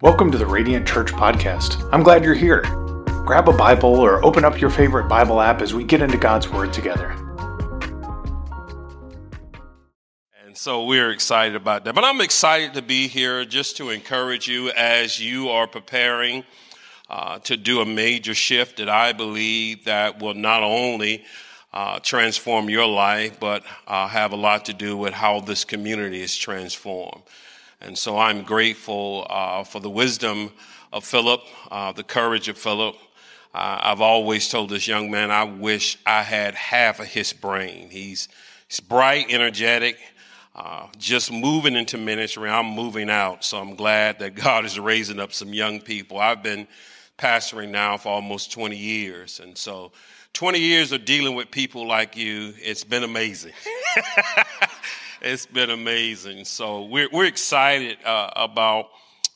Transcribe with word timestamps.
Welcome 0.00 0.30
to 0.30 0.38
the 0.38 0.46
Radiant 0.46 0.86
Church 0.86 1.12
Podcast. 1.12 1.88
I'm 1.92 2.04
glad 2.04 2.22
you're 2.22 2.32
here. 2.32 2.62
Grab 3.26 3.48
a 3.48 3.52
Bible 3.52 3.96
or 3.96 4.24
open 4.24 4.44
up 4.44 4.60
your 4.60 4.70
favorite 4.70 5.08
Bible 5.08 5.40
app 5.40 5.60
as 5.60 5.74
we 5.74 5.82
get 5.82 6.00
into 6.00 6.16
God's 6.16 6.48
Word 6.48 6.72
together. 6.72 7.10
And 10.46 10.56
so 10.56 10.84
we're 10.84 11.10
excited 11.10 11.56
about 11.56 11.84
that. 11.84 11.96
But 11.96 12.04
I'm 12.04 12.20
excited 12.20 12.74
to 12.74 12.82
be 12.82 13.08
here 13.08 13.44
just 13.44 13.76
to 13.78 13.90
encourage 13.90 14.46
you 14.46 14.70
as 14.70 15.18
you 15.18 15.48
are 15.48 15.66
preparing 15.66 16.44
uh, 17.10 17.40
to 17.40 17.56
do 17.56 17.80
a 17.80 17.84
major 17.84 18.34
shift 18.34 18.76
that 18.76 18.88
I 18.88 19.12
believe 19.12 19.86
that 19.86 20.22
will 20.22 20.34
not 20.34 20.62
only 20.62 21.24
uh, 21.72 21.98
transform 22.00 22.70
your 22.70 22.86
life, 22.86 23.38
but 23.38 23.62
uh, 23.86 24.08
have 24.08 24.32
a 24.32 24.36
lot 24.36 24.64
to 24.66 24.72
do 24.72 24.96
with 24.96 25.12
how 25.12 25.40
this 25.40 25.64
community 25.64 26.22
is 26.22 26.36
transformed. 26.36 27.22
And 27.80 27.96
so 27.96 28.18
I'm 28.18 28.42
grateful 28.42 29.26
uh, 29.30 29.64
for 29.64 29.80
the 29.80 29.90
wisdom 29.90 30.50
of 30.92 31.04
Philip, 31.04 31.42
uh, 31.70 31.92
the 31.92 32.02
courage 32.02 32.48
of 32.48 32.58
Philip. 32.58 32.96
Uh, 33.54 33.78
I've 33.82 34.00
always 34.00 34.48
told 34.48 34.70
this 34.70 34.88
young 34.88 35.10
man, 35.10 35.30
I 35.30 35.44
wish 35.44 35.98
I 36.04 36.22
had 36.22 36.54
half 36.54 37.00
of 37.00 37.06
his 37.06 37.32
brain. 37.32 37.90
He's, 37.90 38.28
he's 38.66 38.80
bright, 38.80 39.26
energetic, 39.28 39.98
uh, 40.54 40.88
just 40.98 41.30
moving 41.30 41.76
into 41.76 41.98
ministry. 41.98 42.50
I'm 42.50 42.66
moving 42.66 43.10
out. 43.10 43.44
So 43.44 43.58
I'm 43.58 43.76
glad 43.76 44.18
that 44.18 44.34
God 44.34 44.64
is 44.64 44.78
raising 44.78 45.20
up 45.20 45.32
some 45.32 45.52
young 45.52 45.80
people. 45.80 46.18
I've 46.18 46.42
been 46.42 46.66
pastoring 47.18 47.70
now 47.70 47.96
for 47.96 48.08
almost 48.08 48.52
20 48.52 48.76
years. 48.76 49.40
And 49.40 49.56
so 49.56 49.92
20 50.38 50.60
years 50.60 50.92
of 50.92 51.04
dealing 51.04 51.34
with 51.34 51.50
people 51.50 51.84
like 51.84 52.16
you, 52.16 52.54
it's 52.58 52.84
been 52.84 53.02
amazing. 53.02 53.50
it's 55.20 55.46
been 55.46 55.68
amazing. 55.68 56.44
So 56.44 56.84
we're, 56.84 57.08
we're 57.12 57.24
excited 57.24 57.98
uh, 58.04 58.30
about 58.36 58.86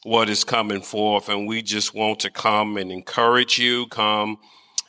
what 0.04 0.28
is 0.28 0.44
coming 0.44 0.80
forth, 0.80 1.28
and 1.28 1.48
we 1.48 1.60
just 1.60 1.92
want 1.92 2.20
to 2.20 2.30
come 2.30 2.76
and 2.76 2.92
encourage 2.92 3.58
you, 3.58 3.88
come 3.88 4.38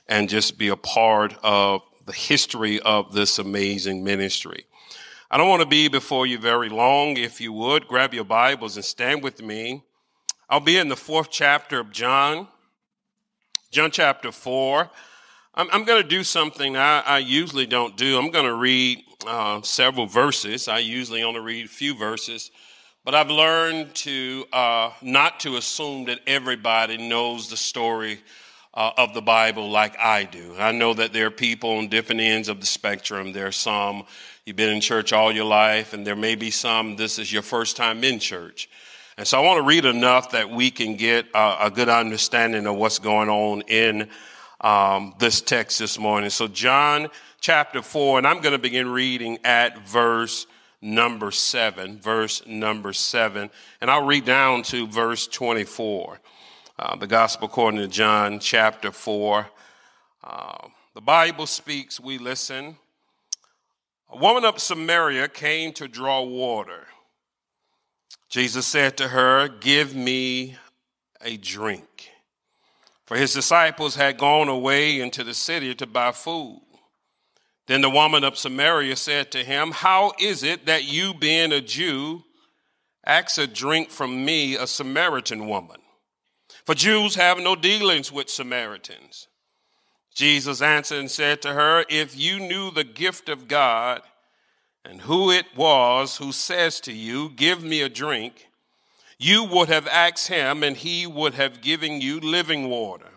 and 0.08 0.30
just 0.30 0.60
be 0.60 0.68
a 0.68 0.76
part 0.76 1.36
of 1.42 1.82
the 2.06 2.14
history 2.14 2.80
of 2.82 3.12
this 3.14 3.40
amazing 3.40 4.04
ministry. 4.04 4.68
I 5.32 5.38
don't 5.38 5.50
want 5.50 5.64
to 5.64 5.68
be 5.68 5.88
before 5.88 6.28
you 6.28 6.38
very 6.38 6.70
long. 6.70 7.18
If 7.18 7.42
you 7.42 7.52
would, 7.54 7.88
grab 7.88 8.14
your 8.14 8.24
Bibles 8.24 8.76
and 8.76 8.86
stand 8.86 9.24
with 9.24 9.42
me. 9.42 9.84
I'll 10.48 10.60
be 10.60 10.78
in 10.78 10.90
the 10.90 10.96
fourth 10.96 11.32
chapter 11.32 11.80
of 11.80 11.90
John, 11.90 12.50
John 13.72 13.90
chapter 13.90 14.32
4. 14.32 14.92
I'm, 15.56 15.68
I'm 15.72 15.84
going 15.84 16.02
to 16.02 16.08
do 16.08 16.24
something 16.24 16.76
I, 16.76 17.02
I, 17.02 17.18
usually 17.20 17.68
don't 17.68 17.96
do. 17.96 18.18
I'm 18.18 18.32
going 18.32 18.46
to 18.46 18.56
read 18.56 19.04
uh, 19.28 19.62
several 19.62 20.08
verses. 20.08 20.68
I 20.68 20.80
usually 20.80 21.22
only 21.22 21.42
read 21.42 21.68
a 21.68 21.70
few 21.70 21.96
verses, 21.96 22.50
but 23.06 23.14
I've 23.14 23.30
learned 23.30 23.94
to 23.98 24.46
uh, 24.52 24.90
not 25.04 25.42
to 25.42 25.58
assume 25.58 26.06
that 26.06 26.22
everybody 26.26 26.98
knows 26.98 27.52
the 27.52 27.58
story 27.58 28.20
uh, 28.74 28.94
of 28.98 29.14
the 29.14 29.22
Bible 29.22 29.70
like 29.70 29.96
I 30.00 30.24
do. 30.24 30.56
I 30.58 30.72
know 30.72 30.96
that 30.96 31.14
there 31.14 31.28
are 31.28 31.32
people 31.32 31.78
on 31.78 31.88
different 31.88 32.22
ends 32.22 32.50
of 32.50 32.60
the 32.60 32.66
spectrum. 32.66 33.32
There 33.32 33.46
are 33.46 33.52
some 33.52 34.06
you've 34.46 34.56
been 34.56 34.74
in 34.74 34.82
church 34.82 35.14
all 35.14 35.32
your 35.32 35.46
life, 35.46 35.94
and 35.94 36.08
there 36.08 36.16
may 36.16 36.34
be 36.34 36.50
some 36.50 36.96
this 36.96 37.20
is 37.20 37.32
your 37.32 37.44
first 37.44 37.78
time 37.78 38.04
in 38.04 38.18
church. 38.18 38.72
And 39.20 39.28
so 39.28 39.38
I 39.40 39.46
want 39.46 39.60
to 39.60 39.64
read 39.64 39.86
enough 39.86 40.32
that 40.32 40.50
we 40.50 40.72
can 40.72 40.96
get 40.96 41.28
a 41.36 41.70
good 41.72 41.90
understanding 41.90 42.66
of 42.66 42.76
what's 42.76 42.98
going 42.98 43.30
on 43.30 43.62
in 43.68 44.10
um, 44.64 45.14
this 45.20 45.42
text 45.42 45.78
this 45.78 46.00
morning. 46.00 46.30
So, 46.30 46.48
John 46.48 47.10
chapter 47.42 47.82
4, 47.82 48.20
and 48.20 48.28
I'm 48.28 48.40
going 48.40 48.54
to 48.54 48.60
begin 48.60 48.90
reading 48.90 49.38
at 49.44 49.86
verse 49.86 50.48
number 50.82 51.30
7. 51.30 52.00
Verse 52.00 52.42
number 52.48 52.94
7. 52.94 53.50
And 53.82 53.92
I'll 53.92 54.06
read 54.06 54.26
down 54.26 54.64
to 54.64 54.88
verse 54.88 55.28
24. 55.28 56.20
Uh, 56.80 56.96
the 56.96 57.08
Gospel 57.08 57.48
according 57.48 57.82
to 57.82 57.88
John 57.88 58.40
chapter 58.40 58.92
4. 58.92 59.48
Uh, 60.24 60.68
the 60.96 61.02
Bible 61.02 61.46
speaks, 61.46 62.00
we 62.00 62.18
listen. 62.18 62.78
A 64.10 64.18
woman 64.18 64.46
of 64.46 64.60
Samaria 64.60 65.28
came 65.28 65.74
to 65.74 65.88
draw 65.88 66.22
water. 66.24 66.88
Jesus 68.30 68.66
said 68.66 68.96
to 68.98 69.10
her, 69.10 69.48
Give 69.48 69.94
me 69.94 70.56
a 71.22 71.38
drink 71.38 72.13
for 73.06 73.18
his 73.18 73.34
disciples 73.34 73.96
had 73.96 74.18
gone 74.18 74.48
away 74.48 75.00
into 75.00 75.24
the 75.24 75.34
city 75.34 75.76
to 75.76 75.86
buy 75.86 76.12
food. 76.12 76.62
Then 77.68 77.82
the 77.82 77.90
woman 77.90 78.24
of 78.24 78.38
Samaria 78.38 78.96
said 78.96 79.32
to 79.32 79.44
him, 79.44 79.72
How 79.72 80.14
is 80.20 80.44
it 80.44 80.66
that 80.66 80.84
you, 80.84 81.14
being 81.14 81.52
a 81.52 81.62
Jew, 81.62 82.24
ask 83.06 83.38
a 83.38 83.48
drink 83.48 83.90
from 83.90 84.26
me, 84.26 84.56
a 84.56 84.68
Samaritan 84.68 85.48
woman? 85.48 85.80
For 86.66 86.76
Jews 86.76 87.16
have 87.16 87.40
no 87.40 87.56
dealings 87.56 88.12
with 88.12 88.30
Samaritans. 88.30 89.28
Jesus 90.14 90.62
answered 90.62 91.00
and 91.00 91.12
said 91.12 91.42
to 91.42 91.54
her, 91.54 91.86
If 91.90 92.18
you 92.18 92.40
knew 92.40 92.72
the 92.72 92.84
gift 92.84 93.30
of 93.30 93.48
God 93.48 94.02
and 94.86 95.02
who 95.02 95.32
it 95.32 95.46
was 95.56 96.18
who 96.18 96.32
says 96.32 96.80
to 96.82 96.94
you, 96.94 97.30
Give 97.30 97.64
me 97.64 97.82
a 97.82 97.90
drink, 97.90 98.48
you 99.18 99.44
would 99.46 99.70
have 99.70 99.88
asked 99.88 100.28
him, 100.28 100.64
and 100.64 100.76
he 100.76 101.08
would 101.08 101.34
have 101.36 101.62
given 101.62 102.02
you 102.02 102.20
living 102.20 102.70
water. 102.70 103.10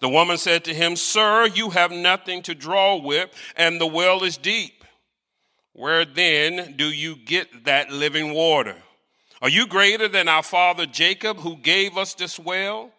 The 0.00 0.08
woman 0.08 0.38
said 0.38 0.64
to 0.64 0.74
him, 0.74 0.96
Sir, 0.96 1.46
you 1.46 1.70
have 1.70 1.92
nothing 1.92 2.42
to 2.42 2.54
draw 2.54 2.96
with, 2.96 3.30
and 3.56 3.80
the 3.80 3.86
well 3.86 4.24
is 4.24 4.36
deep. 4.36 4.84
Where 5.72 6.04
then 6.04 6.74
do 6.76 6.86
you 6.86 7.16
get 7.16 7.64
that 7.64 7.90
living 7.90 8.34
water? 8.34 8.76
Are 9.42 9.48
you 9.48 9.66
greater 9.66 10.08
than 10.08 10.28
our 10.28 10.42
father 10.42 10.86
Jacob, 10.86 11.38
who 11.38 11.56
gave 11.56 11.96
us 11.96 12.14
this 12.14 12.38
well 12.38 12.92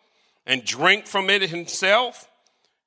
and 0.45 0.65
drank 0.65 1.05
from 1.05 1.29
it 1.29 1.43
himself, 1.43 2.27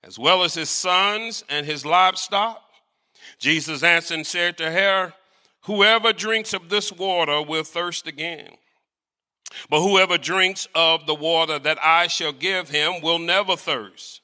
as 0.02 0.18
well 0.18 0.42
as 0.42 0.54
his 0.54 0.70
sons 0.70 1.44
and 1.48 1.66
his 1.66 1.84
livestock? 1.84 2.60
Jesus 3.38 3.82
answered 3.82 4.14
and 4.14 4.26
said 4.26 4.58
to 4.58 4.70
her, 4.70 5.14
Whoever 5.62 6.12
drinks 6.12 6.52
of 6.52 6.68
this 6.68 6.92
water 6.92 7.42
will 7.42 7.64
thirst 7.64 8.06
again. 8.06 8.50
But 9.70 9.82
whoever 9.82 10.18
drinks 10.18 10.68
of 10.74 11.06
the 11.06 11.14
water 11.14 11.58
that 11.58 11.78
I 11.82 12.06
shall 12.06 12.32
give 12.32 12.70
him 12.70 13.00
will 13.02 13.18
never 13.18 13.56
thirst. 13.56 14.20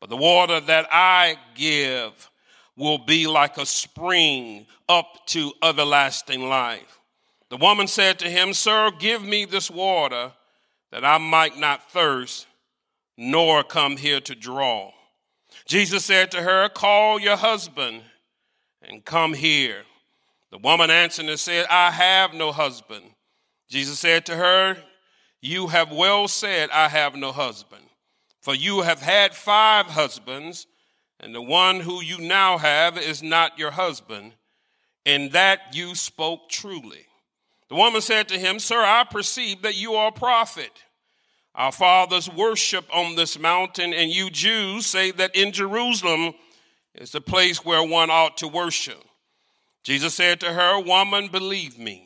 But 0.00 0.10
the 0.10 0.16
water 0.16 0.60
that 0.60 0.86
I 0.90 1.36
give 1.54 2.30
will 2.76 2.98
be 2.98 3.26
like 3.26 3.56
a 3.56 3.66
spring 3.66 4.66
up 4.88 5.26
to 5.26 5.52
everlasting 5.62 6.48
life. 6.48 7.00
The 7.48 7.56
woman 7.56 7.86
said 7.86 8.18
to 8.18 8.28
him, 8.28 8.52
Sir, 8.52 8.90
give 8.98 9.24
me 9.24 9.44
this 9.44 9.70
water 9.70 10.32
that 10.90 11.04
I 11.04 11.18
might 11.18 11.56
not 11.56 11.90
thirst, 11.90 12.46
nor 13.16 13.62
come 13.62 13.96
here 13.96 14.20
to 14.20 14.34
draw. 14.34 14.92
Jesus 15.66 16.04
said 16.04 16.30
to 16.32 16.42
her, 16.42 16.68
Call 16.68 17.18
your 17.18 17.36
husband 17.36 18.02
and 18.82 19.04
come 19.04 19.32
here. 19.32 19.82
The 20.50 20.58
woman 20.58 20.90
answered 20.90 21.26
and 21.26 21.38
said, 21.38 21.66
I 21.70 21.90
have 21.90 22.34
no 22.34 22.52
husband. 22.52 23.04
Jesus 23.68 23.98
said 23.98 24.26
to 24.26 24.36
her, 24.36 24.76
You 25.40 25.68
have 25.68 25.92
well 25.92 26.28
said, 26.28 26.70
I 26.70 26.88
have 26.88 27.14
no 27.14 27.32
husband. 27.32 27.82
For 28.40 28.54
you 28.54 28.82
have 28.82 29.02
had 29.02 29.34
five 29.34 29.86
husbands, 29.86 30.66
and 31.18 31.34
the 31.34 31.42
one 31.42 31.80
who 31.80 32.00
you 32.00 32.18
now 32.18 32.58
have 32.58 32.96
is 32.96 33.22
not 33.22 33.58
your 33.58 33.72
husband. 33.72 34.32
In 35.04 35.30
that 35.30 35.74
you 35.74 35.94
spoke 35.94 36.48
truly. 36.48 37.06
The 37.68 37.74
woman 37.74 38.00
said 38.00 38.28
to 38.28 38.38
him, 38.38 38.58
Sir, 38.58 38.80
I 38.80 39.04
perceive 39.04 39.62
that 39.62 39.76
you 39.76 39.94
are 39.94 40.08
a 40.08 40.12
prophet. 40.12 40.70
Our 41.54 41.72
fathers 41.72 42.30
worship 42.30 42.84
on 42.94 43.16
this 43.16 43.38
mountain, 43.38 43.94
and 43.94 44.10
you 44.10 44.30
Jews 44.30 44.86
say 44.86 45.10
that 45.12 45.34
in 45.34 45.52
Jerusalem 45.52 46.34
is 46.94 47.12
the 47.12 47.20
place 47.20 47.64
where 47.64 47.82
one 47.82 48.10
ought 48.10 48.36
to 48.38 48.48
worship. 48.48 49.02
Jesus 49.82 50.14
said 50.14 50.40
to 50.40 50.52
her, 50.52 50.80
Woman, 50.80 51.28
believe 51.28 51.78
me. 51.78 52.05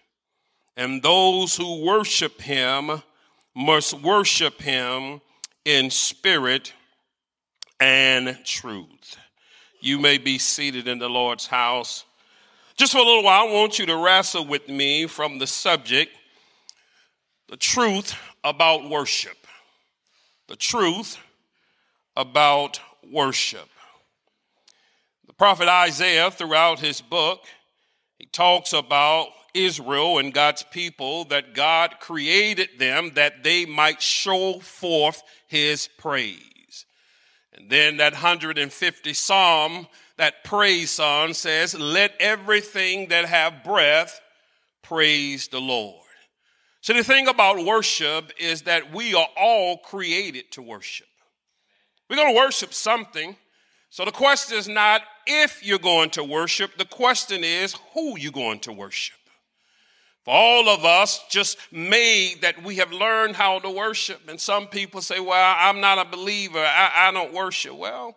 and 0.81 1.03
those 1.03 1.55
who 1.55 1.85
worship 1.85 2.41
him 2.41 3.03
must 3.55 3.93
worship 4.01 4.59
him 4.59 5.21
in 5.63 5.91
spirit 5.91 6.73
and 7.79 8.35
truth. 8.43 9.15
You 9.79 9.99
may 9.99 10.17
be 10.17 10.39
seated 10.39 10.87
in 10.87 10.97
the 10.97 11.07
Lord's 11.07 11.45
house. 11.45 12.03
Just 12.77 12.93
for 12.93 12.97
a 12.97 13.03
little 13.03 13.21
while, 13.21 13.47
I 13.47 13.51
want 13.51 13.77
you 13.77 13.85
to 13.85 13.95
wrestle 13.95 14.47
with 14.47 14.67
me 14.69 15.05
from 15.05 15.37
the 15.37 15.45
subject 15.45 16.13
the 17.47 17.57
truth 17.57 18.15
about 18.43 18.89
worship. 18.89 19.37
The 20.47 20.55
truth 20.55 21.19
about 22.17 22.79
worship. 23.07 23.69
The 25.27 25.33
prophet 25.33 25.67
Isaiah, 25.67 26.31
throughout 26.31 26.79
his 26.79 27.01
book, 27.01 27.41
he 28.17 28.25
talks 28.25 28.73
about 28.73 29.27
Israel 29.53 30.17
and 30.17 30.33
God's 30.33 30.63
people 30.63 31.25
that 31.25 31.53
God 31.53 31.95
created 31.99 32.69
them 32.77 33.11
that 33.15 33.43
they 33.43 33.65
might 33.65 34.01
show 34.01 34.59
forth 34.59 35.23
his 35.47 35.87
praise. 35.97 36.85
And 37.53 37.69
then 37.69 37.97
that 37.97 38.13
150 38.13 39.13
Psalm, 39.13 39.87
that 40.17 40.43
praise 40.43 40.91
song 40.91 41.33
says, 41.33 41.77
Let 41.77 42.13
everything 42.19 43.09
that 43.09 43.25
have 43.25 43.63
breath 43.63 44.21
praise 44.81 45.47
the 45.47 45.61
Lord. 45.61 45.97
So 46.81 46.93
the 46.93 47.03
thing 47.03 47.27
about 47.27 47.63
worship 47.63 48.31
is 48.39 48.63
that 48.63 48.93
we 48.93 49.13
are 49.13 49.27
all 49.37 49.77
created 49.77 50.51
to 50.53 50.61
worship. 50.61 51.07
We're 52.09 52.15
going 52.15 52.33
to 52.33 52.39
worship 52.39 52.73
something. 52.73 53.35
So 53.89 54.03
the 54.03 54.11
question 54.11 54.57
is 54.57 54.67
not 54.67 55.01
if 55.27 55.65
you're 55.65 55.79
going 55.79 56.09
to 56.11 56.23
worship, 56.23 56.77
the 56.77 56.85
question 56.85 57.43
is 57.43 57.75
who 57.93 58.17
you're 58.17 58.31
going 58.31 58.59
to 58.61 58.73
worship. 58.73 59.17
For 60.23 60.33
all 60.33 60.69
of 60.69 60.85
us 60.85 61.25
just 61.29 61.57
made 61.71 62.41
that 62.41 62.63
we 62.63 62.75
have 62.75 62.91
learned 62.91 63.35
how 63.35 63.59
to 63.59 63.69
worship. 63.69 64.29
And 64.29 64.39
some 64.39 64.67
people 64.67 65.01
say, 65.01 65.19
well, 65.19 65.55
I'm 65.57 65.81
not 65.81 65.97
a 65.97 66.09
believer. 66.09 66.59
I, 66.59 67.07
I 67.07 67.11
don't 67.11 67.33
worship. 67.33 67.73
Well, 67.73 68.15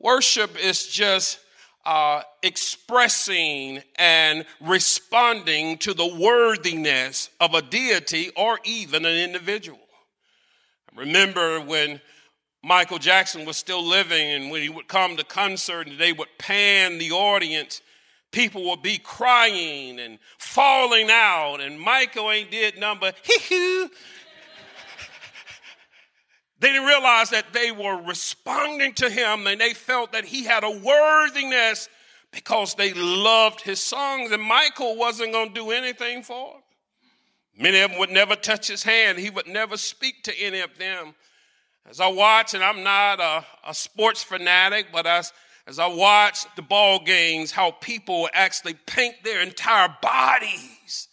worship 0.00 0.56
is 0.62 0.88
just 0.88 1.38
uh, 1.84 2.22
expressing 2.42 3.82
and 3.96 4.44
responding 4.60 5.78
to 5.78 5.94
the 5.94 6.06
worthiness 6.06 7.30
of 7.40 7.54
a 7.54 7.62
deity 7.62 8.30
or 8.36 8.58
even 8.64 9.04
an 9.04 9.16
individual. 9.16 9.78
I 10.94 11.00
remember 11.00 11.60
when 11.60 12.00
Michael 12.64 12.98
Jackson 12.98 13.44
was 13.44 13.56
still 13.56 13.84
living 13.84 14.28
and 14.28 14.50
when 14.50 14.62
he 14.62 14.68
would 14.68 14.86
come 14.86 15.16
to 15.16 15.24
concert 15.24 15.88
and 15.88 15.98
they 15.98 16.12
would 16.12 16.28
pan 16.38 16.98
the 16.98 17.10
audience 17.10 17.80
people 18.32 18.68
would 18.70 18.82
be 18.82 18.98
crying 18.98 20.00
and 20.00 20.18
falling 20.38 21.08
out, 21.10 21.60
and 21.60 21.78
Michael 21.78 22.30
ain't 22.30 22.50
did 22.50 22.78
number. 22.78 23.12
They 26.62 26.68
didn't 26.68 26.86
realize 26.86 27.30
that 27.30 27.52
they 27.52 27.72
were 27.72 28.00
responding 28.02 28.94
to 28.94 29.10
him 29.10 29.48
and 29.48 29.60
they 29.60 29.74
felt 29.74 30.12
that 30.12 30.24
he 30.24 30.44
had 30.44 30.62
a 30.62 30.70
worthiness 30.70 31.88
because 32.30 32.76
they 32.76 32.92
loved 32.94 33.60
his 33.60 33.80
songs, 33.80 34.30
and 34.30 34.40
Michael 34.40 34.96
wasn't 34.96 35.32
going 35.32 35.48
to 35.48 35.54
do 35.54 35.70
anything 35.72 36.22
for 36.22 36.52
them. 36.52 36.62
Many 37.58 37.80
of 37.80 37.90
them 37.90 37.98
would 37.98 38.10
never 38.10 38.36
touch 38.36 38.68
his 38.68 38.82
hand, 38.82 39.18
he 39.18 39.28
would 39.28 39.48
never 39.48 39.76
speak 39.76 40.22
to 40.22 40.40
any 40.40 40.60
of 40.60 40.78
them. 40.78 41.14
As 41.90 42.00
I 42.00 42.06
watch, 42.06 42.54
and 42.54 42.62
I'm 42.62 42.84
not 42.84 43.20
a, 43.20 43.44
a 43.68 43.74
sports 43.74 44.22
fanatic, 44.22 44.86
but 44.92 45.04
as 45.04 45.32
as 45.66 45.78
I 45.78 45.86
watched 45.86 46.56
the 46.56 46.62
ball 46.62 46.98
games, 46.98 47.52
how 47.52 47.70
people 47.70 48.28
actually 48.32 48.74
paint 48.86 49.16
their 49.22 49.42
entire 49.42 49.94
bodies 50.02 51.08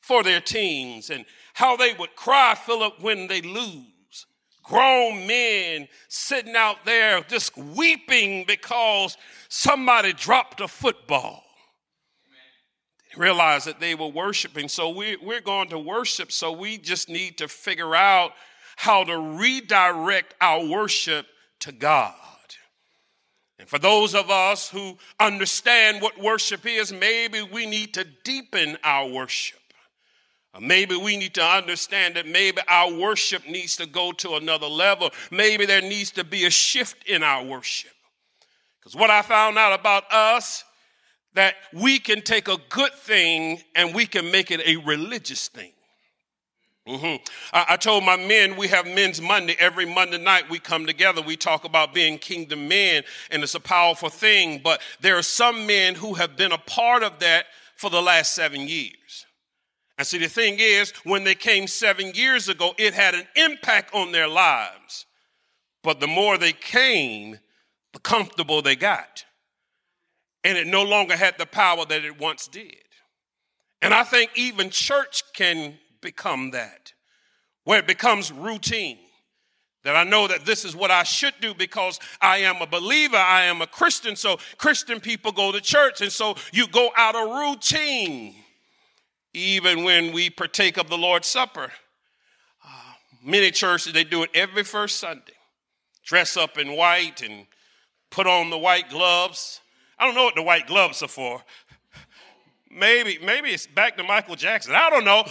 for 0.00 0.22
their 0.22 0.40
teams 0.40 1.10
and 1.10 1.24
how 1.54 1.76
they 1.76 1.94
would 1.94 2.16
cry, 2.16 2.54
Philip, 2.54 3.00
when 3.00 3.28
they 3.28 3.40
lose. 3.40 4.26
Grown 4.64 5.26
men 5.26 5.88
sitting 6.08 6.56
out 6.56 6.84
there 6.84 7.22
just 7.22 7.56
weeping 7.56 8.44
because 8.46 9.16
somebody 9.48 10.12
dropped 10.12 10.60
a 10.60 10.68
football. 10.68 11.44
Realize 13.16 13.64
that 13.64 13.80
they 13.80 13.94
were 13.94 14.08
worshiping. 14.08 14.68
So 14.68 14.88
we, 14.88 15.16
we're 15.16 15.42
going 15.42 15.68
to 15.68 15.78
worship. 15.78 16.32
So 16.32 16.50
we 16.52 16.78
just 16.78 17.08
need 17.08 17.38
to 17.38 17.48
figure 17.48 17.94
out 17.94 18.32
how 18.76 19.04
to 19.04 19.18
redirect 19.18 20.34
our 20.40 20.64
worship 20.64 21.26
to 21.60 21.72
God. 21.72 22.14
And 23.62 23.68
for 23.68 23.78
those 23.78 24.16
of 24.16 24.28
us 24.28 24.68
who 24.68 24.98
understand 25.20 26.02
what 26.02 26.20
worship 26.20 26.66
is, 26.66 26.92
maybe 26.92 27.42
we 27.42 27.64
need 27.64 27.94
to 27.94 28.04
deepen 28.24 28.76
our 28.82 29.06
worship. 29.08 29.60
Or 30.52 30.60
maybe 30.60 30.96
we 30.96 31.16
need 31.16 31.34
to 31.34 31.44
understand 31.44 32.16
that 32.16 32.26
maybe 32.26 32.60
our 32.66 32.92
worship 32.92 33.46
needs 33.46 33.76
to 33.76 33.86
go 33.86 34.10
to 34.14 34.34
another 34.34 34.66
level. 34.66 35.10
Maybe 35.30 35.64
there 35.64 35.80
needs 35.80 36.10
to 36.10 36.24
be 36.24 36.44
a 36.44 36.50
shift 36.50 37.06
in 37.06 37.22
our 37.22 37.44
worship. 37.44 37.92
Because 38.80 38.96
what 38.96 39.10
I 39.10 39.22
found 39.22 39.56
out 39.56 39.78
about 39.78 40.12
us, 40.12 40.64
that 41.34 41.54
we 41.72 42.00
can 42.00 42.20
take 42.20 42.48
a 42.48 42.56
good 42.68 42.92
thing 42.94 43.62
and 43.76 43.94
we 43.94 44.06
can 44.06 44.28
make 44.32 44.50
it 44.50 44.60
a 44.66 44.74
religious 44.78 45.46
thing. 45.46 45.70
Mm-hmm. 46.88 47.22
I, 47.52 47.66
I, 47.70 47.76
told 47.76 48.02
my 48.02 48.16
men 48.16 48.56
we 48.56 48.66
have 48.66 48.86
Men's 48.86 49.20
Monday. 49.20 49.54
Every 49.60 49.86
Monday 49.86 50.18
night 50.18 50.50
we 50.50 50.58
come 50.58 50.84
together. 50.84 51.22
We 51.22 51.36
talk 51.36 51.64
about 51.64 51.94
being 51.94 52.18
kingdom 52.18 52.66
men, 52.66 53.04
and 53.30 53.42
it's 53.44 53.54
a 53.54 53.60
powerful 53.60 54.08
thing. 54.08 54.60
But 54.64 54.80
there 55.00 55.16
are 55.16 55.22
some 55.22 55.64
men 55.66 55.94
who 55.94 56.14
have 56.14 56.36
been 56.36 56.50
a 56.50 56.58
part 56.58 57.04
of 57.04 57.20
that 57.20 57.46
for 57.76 57.88
the 57.88 58.02
last 58.02 58.34
seven 58.34 58.66
years. 58.66 59.26
And 59.96 60.04
see, 60.04 60.18
the 60.18 60.28
thing 60.28 60.56
is, 60.58 60.92
when 61.04 61.22
they 61.22 61.36
came 61.36 61.68
seven 61.68 62.12
years 62.14 62.48
ago, 62.48 62.74
it 62.78 62.94
had 62.94 63.14
an 63.14 63.28
impact 63.36 63.94
on 63.94 64.10
their 64.10 64.26
lives. 64.26 65.06
But 65.84 66.00
the 66.00 66.08
more 66.08 66.36
they 66.36 66.52
came, 66.52 67.38
the 67.92 68.00
comfortable 68.00 68.60
they 68.60 68.74
got. 68.74 69.24
And 70.42 70.58
it 70.58 70.66
no 70.66 70.82
longer 70.82 71.16
had 71.16 71.38
the 71.38 71.46
power 71.46 71.84
that 71.86 72.04
it 72.04 72.18
once 72.18 72.48
did. 72.48 72.74
And 73.80 73.94
I 73.94 74.02
think 74.02 74.32
even 74.34 74.70
church 74.70 75.22
can 75.34 75.78
become 76.02 76.50
that, 76.50 76.92
where 77.64 77.78
it 77.78 77.86
becomes 77.86 78.30
routine. 78.30 78.98
That 79.84 79.96
I 79.96 80.04
know 80.04 80.28
that 80.28 80.44
this 80.44 80.64
is 80.64 80.76
what 80.76 80.92
I 80.92 81.02
should 81.02 81.34
do 81.40 81.54
because 81.54 81.98
I 82.20 82.38
am 82.38 82.62
a 82.62 82.66
believer, 82.66 83.16
I 83.16 83.44
am 83.44 83.62
a 83.62 83.66
Christian. 83.66 84.14
So 84.14 84.38
Christian 84.56 85.00
people 85.00 85.32
go 85.32 85.50
to 85.50 85.60
church, 85.60 86.00
and 86.00 86.12
so 86.12 86.36
you 86.52 86.68
go 86.68 86.90
out 86.96 87.16
of 87.16 87.28
routine. 87.28 88.34
Even 89.34 89.82
when 89.82 90.12
we 90.12 90.28
partake 90.28 90.76
of 90.76 90.90
the 90.90 90.98
Lord's 90.98 91.26
Supper, 91.26 91.72
uh, 92.64 92.92
many 93.24 93.50
churches 93.50 93.92
they 93.92 94.04
do 94.04 94.22
it 94.22 94.30
every 94.34 94.62
first 94.62 95.00
Sunday. 95.00 95.32
Dress 96.04 96.36
up 96.36 96.58
in 96.58 96.76
white 96.76 97.22
and 97.22 97.46
put 98.10 98.26
on 98.26 98.50
the 98.50 98.58
white 98.58 98.90
gloves. 98.90 99.60
I 99.98 100.04
don't 100.04 100.14
know 100.14 100.24
what 100.24 100.34
the 100.34 100.42
white 100.42 100.66
gloves 100.66 101.02
are 101.02 101.08
for. 101.08 101.42
Maybe, 102.70 103.18
maybe 103.22 103.50
it's 103.50 103.66
back 103.66 103.96
to 103.96 104.02
Michael 104.02 104.36
Jackson. 104.36 104.74
I 104.74 104.90
don't 104.90 105.04
know. 105.04 105.24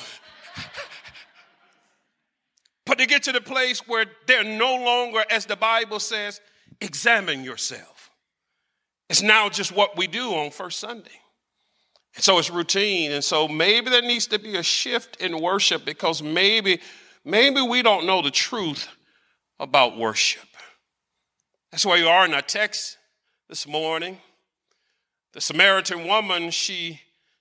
But 2.86 2.98
to 2.98 3.06
get 3.06 3.24
to 3.24 3.32
the 3.32 3.42
place 3.42 3.88
where 3.88 4.06
they're 4.28 4.44
no 4.44 4.76
longer, 4.84 5.24
as 5.30 5.46
the 5.46 5.56
Bible 5.56 6.00
says, 6.00 6.42
examine 6.80 7.44
yourself. 7.44 8.10
It's 9.10 9.22
now 9.22 9.50
just 9.50 9.72
what 9.74 9.98
we 9.98 10.08
do 10.08 10.34
on 10.36 10.52
first 10.52 10.80
Sunday. 10.80 11.12
And 12.16 12.24
so 12.24 12.40
it's 12.40 12.50
routine. 12.50 13.12
And 13.12 13.24
so 13.24 13.48
maybe 13.48 13.90
there 13.90 14.02
needs 14.02 14.28
to 14.28 14.40
be 14.40 14.58
a 14.58 14.64
shift 14.64 15.18
in 15.18 15.42
worship 15.42 15.86
because 15.86 16.22
maybe, 16.22 16.80
maybe 17.24 17.62
we 17.62 17.82
don't 17.82 18.06
know 18.06 18.22
the 18.22 18.32
truth 18.32 18.88
about 19.60 19.98
worship. 19.98 20.48
That's 21.72 21.86
where 21.86 21.98
you 21.98 22.08
are 22.08 22.26
in 22.26 22.34
our 22.34 22.42
text 22.42 22.98
this 23.48 23.68
morning. 23.68 24.18
The 25.34 25.42
Samaritan 25.42 26.08
woman, 26.08 26.52
she, 26.52 27.00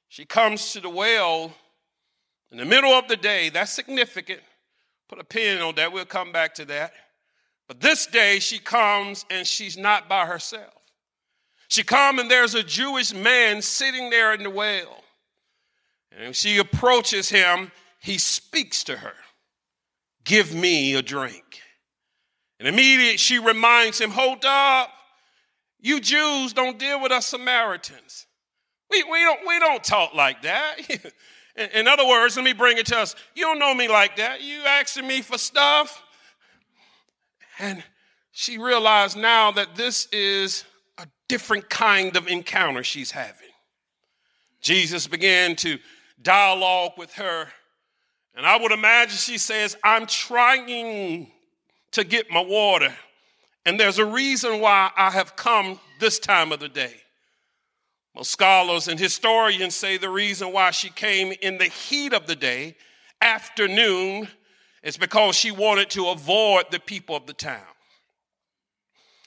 she 0.09 0.25
comes 0.25 0.73
to 0.73 0.81
the 0.81 0.90
well 0.90 1.52
in 2.52 2.59
the 2.59 2.64
middle 2.64 2.90
of 2.90 3.09
the 3.09 3.16
day, 3.16 3.49
that's 3.49 3.73
significant. 3.73 4.40
Put 5.09 5.19
a 5.19 5.25
pin 5.25 5.61
on 5.61 5.75
that. 5.76 5.92
We'll 5.92 6.04
come 6.04 6.33
back 6.33 6.54
to 6.54 6.64
that. 6.66 6.92
But 7.69 7.80
this 7.80 8.07
day, 8.07 8.40
she 8.40 8.59
comes 8.59 9.25
and 9.30 9.47
she's 9.47 9.76
not 9.76 10.09
by 10.09 10.26
herself. 10.26 10.75
She 11.69 11.85
comes 11.85 12.21
and 12.21 12.30
there's 12.30 12.54
a 12.54 12.64
Jewish 12.64 13.14
man 13.14 13.62
sitting 13.62 14.11
there 14.11 14.35
in 14.35 14.42
the 14.42 14.50
well. 14.50 15.04
And 16.11 16.35
she 16.35 16.59
approaches 16.59 17.28
him, 17.28 17.71
he 18.00 18.19
speaks 18.19 18.83
to 18.85 18.97
her, 18.97 19.14
Give 20.25 20.52
me 20.52 20.95
a 20.95 21.02
drink. 21.02 21.61
And 22.59 22.66
immediately 22.66 23.16
she 23.16 23.38
reminds 23.38 24.00
him, 24.00 24.11
Hold 24.11 24.45
up, 24.45 24.90
you 25.78 26.00
Jews 26.00 26.52
don't 26.52 26.78
deal 26.78 27.00
with 27.00 27.12
us 27.12 27.26
Samaritans. 27.26 28.26
We, 28.90 29.04
we, 29.04 29.21
don't, 29.21 29.47
we 29.47 29.59
don't 29.61 29.83
talk 29.85 30.14
like 30.14 30.42
that. 30.42 30.76
In 31.75 31.87
other 31.87 32.07
words, 32.07 32.37
let 32.37 32.45
me 32.45 32.52
bring 32.52 32.79
it 32.79 32.87
to 32.87 32.99
us. 32.99 33.14
You 33.35 33.45
don't 33.45 33.59
know 33.59 33.75
me 33.75 33.88
like 33.88 34.17
that. 34.17 34.43
You 34.43 34.62
asking 34.64 35.07
me 35.07 35.21
for 35.21 35.37
stuff. 35.38 36.02
And 37.59 37.83
she 38.33 38.57
realized 38.57 39.17
now 39.17 39.50
that 39.52 39.76
this 39.76 40.07
is 40.12 40.64
a 40.97 41.07
different 41.29 41.69
kind 41.69 42.17
of 42.17 42.29
encounter 42.29 42.83
she's 42.83 43.11
having. 43.11 43.49
Jesus 44.61 45.07
began 45.07 45.57
to 45.57 45.79
dialogue 46.23 46.93
with 46.97 47.12
her. 47.14 47.49
And 48.35 48.47
I 48.47 48.57
would 48.57 48.73
imagine 48.73 49.17
she 49.17 49.38
says, 49.38 49.76
I'm 49.85 50.07
trying 50.07 51.31
to 51.93 52.05
get 52.05 52.31
my 52.31 52.43
water. 52.43 52.95
And 53.67 53.79
there's 53.79 53.99
a 53.99 54.07
reason 54.07 54.61
why 54.61 54.90
I 54.97 55.11
have 55.11 55.37
come 55.37 55.79
this 55.99 56.19
time 56.19 56.52
of 56.52 56.61
the 56.61 56.69
day. 56.69 56.95
Most 58.14 58.33
scholars 58.33 58.88
and 58.88 58.99
historians 58.99 59.75
say 59.75 59.97
the 59.97 60.09
reason 60.09 60.52
why 60.52 60.73
she 60.73 60.90
came 60.90 61.33
in 61.40 61.59
the 61.59 61.67
heat 61.67 62.12
of 62.12 62.26
the 62.26 62.37
day, 62.37 62.76
afternoon, 63.21 64.29
is 64.83 64.97
because 64.97 65.37
she 65.37 65.50
wanted 65.52 65.90
to 65.90 66.09
avoid 66.09 66.64
the 66.71 66.81
people 66.81 67.14
of 67.14 67.26
the 67.26 67.33
town. 67.33 67.62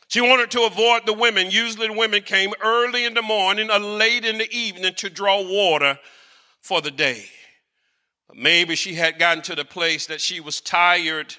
She 0.10 0.22
wanted 0.22 0.52
to 0.52 0.64
avoid 0.64 1.06
the 1.06 1.14
women. 1.14 1.50
Usually, 1.50 1.88
the 1.88 1.94
women 1.94 2.22
came 2.22 2.54
early 2.62 3.06
in 3.06 3.14
the 3.14 3.22
morning 3.22 3.72
or 3.72 3.80
late 3.80 4.26
in 4.26 4.38
the 4.38 4.52
evening 4.52 4.94
to 4.96 5.10
draw 5.10 5.42
water 5.42 5.98
for 6.62 6.82
the 6.82 6.92
day. 6.92 7.26
Maybe 8.34 8.76
she 8.76 8.96
had 8.96 9.18
gotten 9.18 9.44
to 9.44 9.56
the 9.56 9.66
place 9.66 10.08
that 10.08 10.22
she 10.22 10.40
was 10.40 10.62
tired 10.62 11.36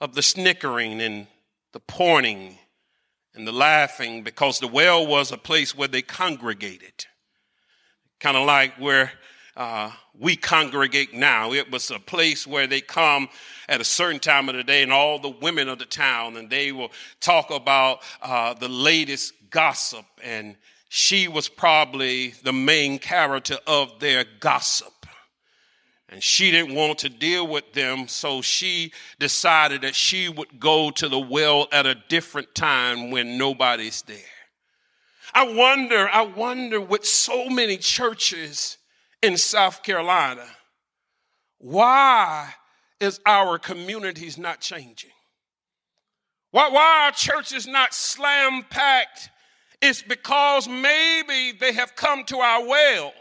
of 0.00 0.14
the 0.14 0.22
snickering 0.22 1.00
and 1.00 1.26
the 1.72 1.80
pointing 1.80 2.58
and 3.36 3.46
the 3.46 3.52
laughing 3.52 4.22
because 4.22 4.60
the 4.60 4.68
well 4.68 5.06
was 5.06 5.32
a 5.32 5.38
place 5.38 5.76
where 5.76 5.88
they 5.88 6.02
congregated. 6.02 7.06
Kind 8.20 8.36
of 8.36 8.46
like 8.46 8.74
where 8.78 9.12
uh, 9.56 9.90
we 10.18 10.36
congregate 10.36 11.14
now. 11.14 11.52
It 11.52 11.70
was 11.70 11.90
a 11.90 11.98
place 11.98 12.46
where 12.46 12.66
they 12.66 12.80
come 12.80 13.28
at 13.68 13.80
a 13.80 13.84
certain 13.84 14.20
time 14.20 14.48
of 14.48 14.54
the 14.54 14.64
day, 14.64 14.82
and 14.82 14.92
all 14.92 15.18
the 15.18 15.30
women 15.30 15.68
of 15.68 15.78
the 15.78 15.86
town, 15.86 16.36
and 16.36 16.50
they 16.50 16.72
will 16.72 16.92
talk 17.20 17.50
about 17.50 18.00
uh, 18.22 18.54
the 18.54 18.68
latest 18.68 19.32
gossip. 19.50 20.04
And 20.22 20.56
she 20.88 21.28
was 21.28 21.48
probably 21.48 22.34
the 22.42 22.52
main 22.52 22.98
character 22.98 23.58
of 23.66 23.98
their 23.98 24.24
gossip. 24.40 24.92
And 26.08 26.22
she 26.22 26.50
didn't 26.52 26.74
want 26.74 26.98
to 26.98 27.08
deal 27.08 27.46
with 27.46 27.72
them, 27.72 28.06
so 28.06 28.40
she 28.40 28.92
decided 29.18 29.82
that 29.82 29.94
she 29.94 30.28
would 30.28 30.60
go 30.60 30.90
to 30.92 31.08
the 31.08 31.18
well 31.18 31.66
at 31.72 31.84
a 31.84 31.96
different 32.08 32.54
time 32.54 33.10
when 33.10 33.36
nobody's 33.38 34.02
there. 34.02 34.16
I 35.34 35.52
wonder, 35.52 36.08
I 36.08 36.22
wonder 36.22 36.80
with 36.80 37.04
so 37.04 37.48
many 37.48 37.76
churches 37.76 38.78
in 39.20 39.36
South 39.36 39.82
Carolina, 39.82 40.46
why 41.58 42.54
is 43.00 43.20
our 43.26 43.58
communities 43.58 44.38
not 44.38 44.60
changing? 44.60 45.10
Why, 46.52 46.68
why 46.70 47.08
are 47.08 47.12
churches 47.12 47.66
not 47.66 47.92
slam 47.92 48.64
packed? 48.70 49.30
It's 49.82 50.02
because 50.02 50.68
maybe 50.68 51.52
they 51.58 51.72
have 51.72 51.96
come 51.96 52.24
to 52.24 52.38
our 52.38 52.66
well 52.66 53.12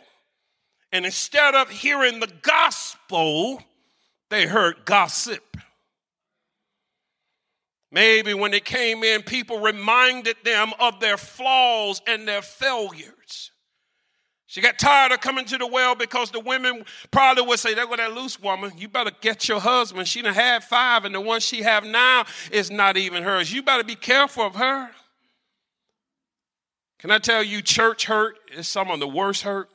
and 0.96 1.06
instead 1.06 1.56
of 1.56 1.70
hearing 1.70 2.22
the 2.22 2.32
gospel, 2.42 3.62
they 4.30 4.46
heard 4.46 4.86
gossip. 4.86 5.58
Maybe 7.92 8.34
when 8.34 8.52
they 8.52 8.62
came 8.62 9.04
in, 9.04 9.22
people 9.22 9.60
reminded 9.60 10.38
them 10.46 10.72
of 10.80 11.02
their 11.02 11.18
flaws 11.18 12.02
and 12.08 12.26
their 12.26 12.42
failures. 12.42 13.52
She 14.46 14.62
got 14.62 14.80
tired 14.80 15.12
of 15.12 15.20
coming 15.20 15.44
to 15.44 15.58
the 15.58 15.68
well 15.68 15.96
because 15.96 16.32
the 16.32 16.40
women 16.40 16.86
probably 17.12 17.44
would 17.44 17.60
say, 17.60 17.74
There 17.74 17.86
go 17.88 17.98
that 17.98 18.14
loose 18.14 18.42
woman. 18.42 18.72
You 18.78 18.88
better 18.88 19.12
get 19.20 19.50
your 19.50 19.60
husband. 19.60 20.08
She 20.08 20.22
done 20.22 20.34
had 20.34 20.64
five, 20.64 21.04
and 21.04 21.14
the 21.14 21.20
one 21.20 21.42
she 21.42 21.64
have 21.64 21.84
now 21.84 22.24
is 22.54 22.72
not 22.72 22.96
even 22.96 23.22
hers. 23.22 23.52
You 23.52 23.64
better 23.64 23.84
be 23.84 23.96
careful 23.96 24.46
of 24.46 24.56
her. 24.56 24.92
Can 27.00 27.12
I 27.12 27.18
tell 27.18 27.44
you, 27.44 27.62
church 27.62 28.06
hurt 28.06 28.38
is 28.56 28.70
some 28.70 28.90
of 28.90 29.02
the 29.02 29.10
worst 29.10 29.42
hurt? 29.42 29.70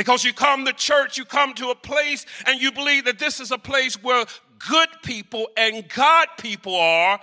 Because 0.00 0.24
you 0.24 0.32
come 0.32 0.64
to 0.64 0.72
church, 0.72 1.18
you 1.18 1.26
come 1.26 1.52
to 1.52 1.68
a 1.68 1.74
place, 1.74 2.24
and 2.46 2.58
you 2.58 2.72
believe 2.72 3.04
that 3.04 3.18
this 3.18 3.38
is 3.38 3.50
a 3.50 3.58
place 3.58 4.02
where 4.02 4.24
good 4.70 4.88
people 5.02 5.46
and 5.58 5.86
God 5.94 6.26
people 6.38 6.74
are, 6.74 7.20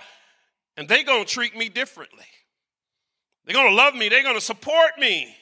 and 0.76 0.88
they're 0.88 1.02
going 1.02 1.24
to 1.24 1.28
treat 1.28 1.56
me 1.56 1.68
differently. 1.68 2.26
They're 3.44 3.56
going 3.56 3.70
to 3.70 3.74
love 3.74 3.96
me, 3.96 4.08
they're 4.08 4.22
going 4.22 4.36
to 4.36 4.40
support 4.40 4.92
me. 4.96 5.34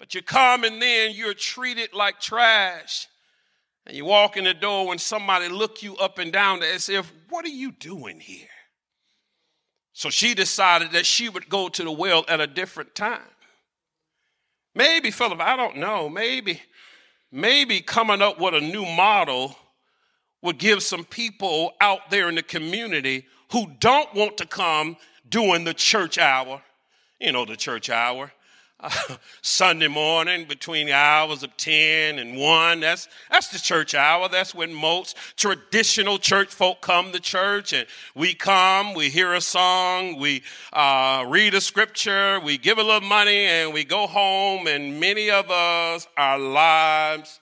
But 0.00 0.16
you 0.16 0.22
come 0.22 0.64
and 0.64 0.82
then 0.82 1.12
you're 1.14 1.32
treated 1.32 1.94
like 1.94 2.18
trash. 2.18 3.06
And 3.86 3.96
you 3.96 4.04
walk 4.04 4.36
in 4.36 4.42
the 4.42 4.52
door 4.52 4.88
when 4.88 4.98
somebody 4.98 5.48
look 5.48 5.80
you 5.80 5.96
up 5.98 6.18
and 6.18 6.32
down 6.32 6.64
as 6.64 6.88
if, 6.88 7.12
what 7.28 7.44
are 7.44 7.50
you 7.50 7.70
doing 7.70 8.18
here? 8.18 8.48
So 9.92 10.10
she 10.10 10.34
decided 10.34 10.90
that 10.90 11.06
she 11.06 11.28
would 11.28 11.48
go 11.48 11.68
to 11.68 11.84
the 11.84 11.92
well 11.92 12.24
at 12.26 12.40
a 12.40 12.48
different 12.48 12.96
time. 12.96 13.20
Maybe, 14.74 15.10
Philip, 15.10 15.40
I 15.40 15.56
don't 15.56 15.76
know. 15.76 16.08
Maybe, 16.08 16.60
maybe 17.30 17.80
coming 17.80 18.22
up 18.22 18.40
with 18.40 18.54
a 18.54 18.60
new 18.60 18.84
model 18.84 19.56
would 20.40 20.58
give 20.58 20.82
some 20.82 21.04
people 21.04 21.74
out 21.80 22.10
there 22.10 22.28
in 22.28 22.34
the 22.34 22.42
community 22.42 23.26
who 23.52 23.66
don't 23.78 24.12
want 24.14 24.38
to 24.38 24.46
come 24.46 24.96
during 25.28 25.64
the 25.64 25.74
church 25.74 26.18
hour. 26.18 26.62
You 27.20 27.32
know, 27.32 27.44
the 27.44 27.56
church 27.56 27.90
hour. 27.90 28.32
Sunday 29.42 29.88
morning 29.88 30.46
between 30.46 30.86
the 30.86 30.92
hours 30.92 31.42
of 31.42 31.56
10 31.56 32.18
and 32.18 32.36
1. 32.36 32.80
That's, 32.80 33.08
that's 33.30 33.48
the 33.48 33.58
church 33.58 33.94
hour. 33.94 34.28
That's 34.28 34.54
when 34.54 34.74
most 34.74 35.16
traditional 35.36 36.18
church 36.18 36.48
folk 36.48 36.80
come 36.80 37.12
to 37.12 37.20
church. 37.20 37.72
And 37.72 37.86
we 38.14 38.34
come, 38.34 38.94
we 38.94 39.08
hear 39.08 39.34
a 39.34 39.40
song, 39.40 40.18
we 40.18 40.42
uh, 40.72 41.24
read 41.28 41.54
a 41.54 41.60
scripture, 41.60 42.40
we 42.40 42.58
give 42.58 42.78
a 42.78 42.82
little 42.82 43.08
money, 43.08 43.44
and 43.44 43.72
we 43.72 43.84
go 43.84 44.06
home. 44.06 44.66
And 44.66 44.98
many 45.00 45.30
of 45.30 45.50
us, 45.50 46.06
our 46.16 46.38
lives 46.38 47.40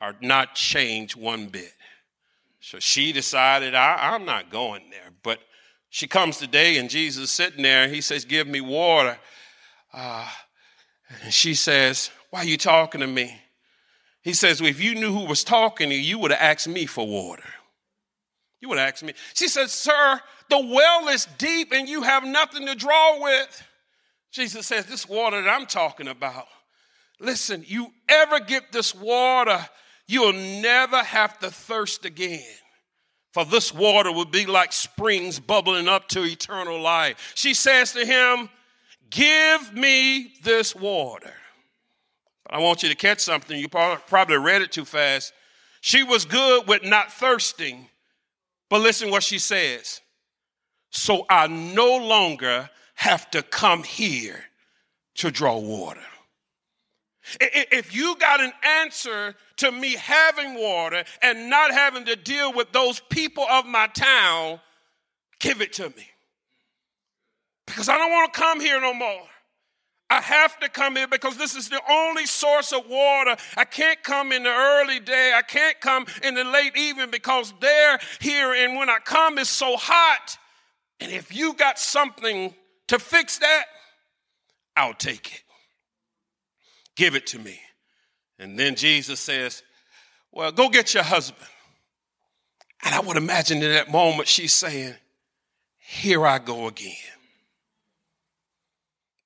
are 0.00 0.16
not 0.20 0.54
changed 0.54 1.16
one 1.16 1.48
bit. 1.48 1.72
So 2.60 2.78
she 2.78 3.12
decided, 3.12 3.74
I, 3.74 4.14
I'm 4.14 4.24
not 4.24 4.50
going 4.50 4.90
there. 4.90 5.10
But 5.22 5.40
she 5.90 6.06
comes 6.06 6.38
today, 6.38 6.78
and 6.78 6.88
Jesus 6.88 7.24
is 7.24 7.30
sitting 7.30 7.62
there, 7.62 7.84
and 7.84 7.94
he 7.94 8.00
says, 8.00 8.24
Give 8.24 8.46
me 8.46 8.60
water. 8.60 9.18
Uh, 9.92 10.26
and 11.22 11.32
she 11.32 11.54
says, 11.54 12.10
Why 12.30 12.40
are 12.40 12.44
you 12.44 12.56
talking 12.56 13.00
to 13.00 13.06
me? 13.06 13.40
He 14.22 14.32
says, 14.32 14.60
well, 14.60 14.70
If 14.70 14.80
you 14.80 14.94
knew 14.94 15.12
who 15.12 15.26
was 15.26 15.44
talking 15.44 15.90
to 15.90 15.94
you, 15.94 16.00
you 16.00 16.18
would 16.18 16.30
have 16.30 16.40
asked 16.40 16.68
me 16.68 16.86
for 16.86 17.06
water. 17.06 17.48
You 18.60 18.68
would 18.68 18.78
have 18.78 18.88
asked 18.88 19.02
me. 19.02 19.14
She 19.34 19.48
says, 19.48 19.72
Sir, 19.72 20.20
the 20.48 20.58
well 20.58 21.08
is 21.08 21.26
deep 21.38 21.72
and 21.72 21.88
you 21.88 22.02
have 22.02 22.24
nothing 22.24 22.66
to 22.66 22.74
draw 22.74 23.20
with. 23.20 23.62
Jesus 24.30 24.66
says, 24.66 24.86
This 24.86 25.08
water 25.08 25.42
that 25.42 25.50
I'm 25.50 25.66
talking 25.66 26.08
about, 26.08 26.46
listen, 27.20 27.64
you 27.66 27.92
ever 28.08 28.40
get 28.40 28.72
this 28.72 28.94
water, 28.94 29.66
you'll 30.06 30.32
never 30.32 31.02
have 31.02 31.38
to 31.40 31.50
thirst 31.50 32.04
again. 32.04 32.40
For 33.32 33.44
this 33.46 33.74
water 33.74 34.12
will 34.12 34.26
be 34.26 34.46
like 34.46 34.72
springs 34.72 35.40
bubbling 35.40 35.88
up 35.88 36.06
to 36.08 36.22
eternal 36.22 36.80
life. 36.80 37.32
She 37.34 37.54
says 37.54 37.92
to 37.92 38.04
him, 38.04 38.50
Give 39.12 39.74
me 39.74 40.32
this 40.42 40.74
water. 40.74 41.34
I 42.48 42.58
want 42.60 42.82
you 42.82 42.88
to 42.88 42.94
catch 42.94 43.20
something. 43.20 43.58
You 43.58 43.68
probably 43.68 44.38
read 44.38 44.62
it 44.62 44.72
too 44.72 44.86
fast. 44.86 45.34
She 45.82 46.02
was 46.02 46.24
good 46.24 46.66
with 46.66 46.82
not 46.82 47.12
thirsting, 47.12 47.88
but 48.70 48.80
listen 48.80 49.10
what 49.10 49.22
she 49.22 49.38
says. 49.38 50.00
So 50.90 51.26
I 51.28 51.46
no 51.46 51.98
longer 51.98 52.70
have 52.94 53.30
to 53.32 53.42
come 53.42 53.82
here 53.82 54.44
to 55.16 55.30
draw 55.30 55.58
water. 55.58 56.00
If 57.38 57.94
you 57.94 58.16
got 58.16 58.40
an 58.40 58.52
answer 58.80 59.34
to 59.58 59.70
me 59.70 59.94
having 59.96 60.54
water 60.54 61.04
and 61.20 61.50
not 61.50 61.70
having 61.70 62.06
to 62.06 62.16
deal 62.16 62.52
with 62.54 62.72
those 62.72 63.00
people 63.10 63.44
of 63.44 63.66
my 63.66 63.88
town, 63.88 64.58
give 65.38 65.60
it 65.60 65.74
to 65.74 65.90
me 65.90 66.11
because 67.72 67.88
I 67.88 67.96
don't 67.96 68.10
want 68.10 68.32
to 68.32 68.38
come 68.38 68.60
here 68.60 68.80
no 68.80 68.92
more. 68.92 69.22
I 70.10 70.20
have 70.20 70.60
to 70.60 70.68
come 70.68 70.96
here 70.96 71.08
because 71.08 71.38
this 71.38 71.56
is 71.56 71.70
the 71.70 71.80
only 71.90 72.26
source 72.26 72.70
of 72.72 72.86
water. 72.86 73.34
I 73.56 73.64
can't 73.64 74.02
come 74.02 74.30
in 74.30 74.42
the 74.42 74.50
early 74.50 75.00
day. 75.00 75.32
I 75.34 75.40
can't 75.40 75.80
come 75.80 76.04
in 76.22 76.34
the 76.34 76.44
late 76.44 76.76
evening 76.76 77.10
because 77.10 77.54
they're 77.62 77.98
here. 78.20 78.52
And 78.52 78.76
when 78.76 78.90
I 78.90 78.98
come, 78.98 79.38
it's 79.38 79.48
so 79.48 79.74
hot. 79.78 80.36
And 81.00 81.10
if 81.10 81.34
you 81.34 81.54
got 81.54 81.78
something 81.78 82.54
to 82.88 82.98
fix 82.98 83.38
that, 83.38 83.64
I'll 84.76 84.92
take 84.92 85.32
it. 85.32 85.42
Give 86.94 87.14
it 87.14 87.26
to 87.28 87.38
me. 87.38 87.58
And 88.38 88.58
then 88.58 88.76
Jesus 88.76 89.18
says, 89.18 89.62
Well, 90.30 90.52
go 90.52 90.68
get 90.68 90.92
your 90.92 91.04
husband. 91.04 91.48
And 92.84 92.94
I 92.94 93.00
would 93.00 93.16
imagine 93.16 93.62
in 93.62 93.70
that 93.70 93.90
moment 93.90 94.28
she's 94.28 94.52
saying, 94.52 94.94
Here 95.78 96.26
I 96.26 96.38
go 96.38 96.66
again. 96.66 96.92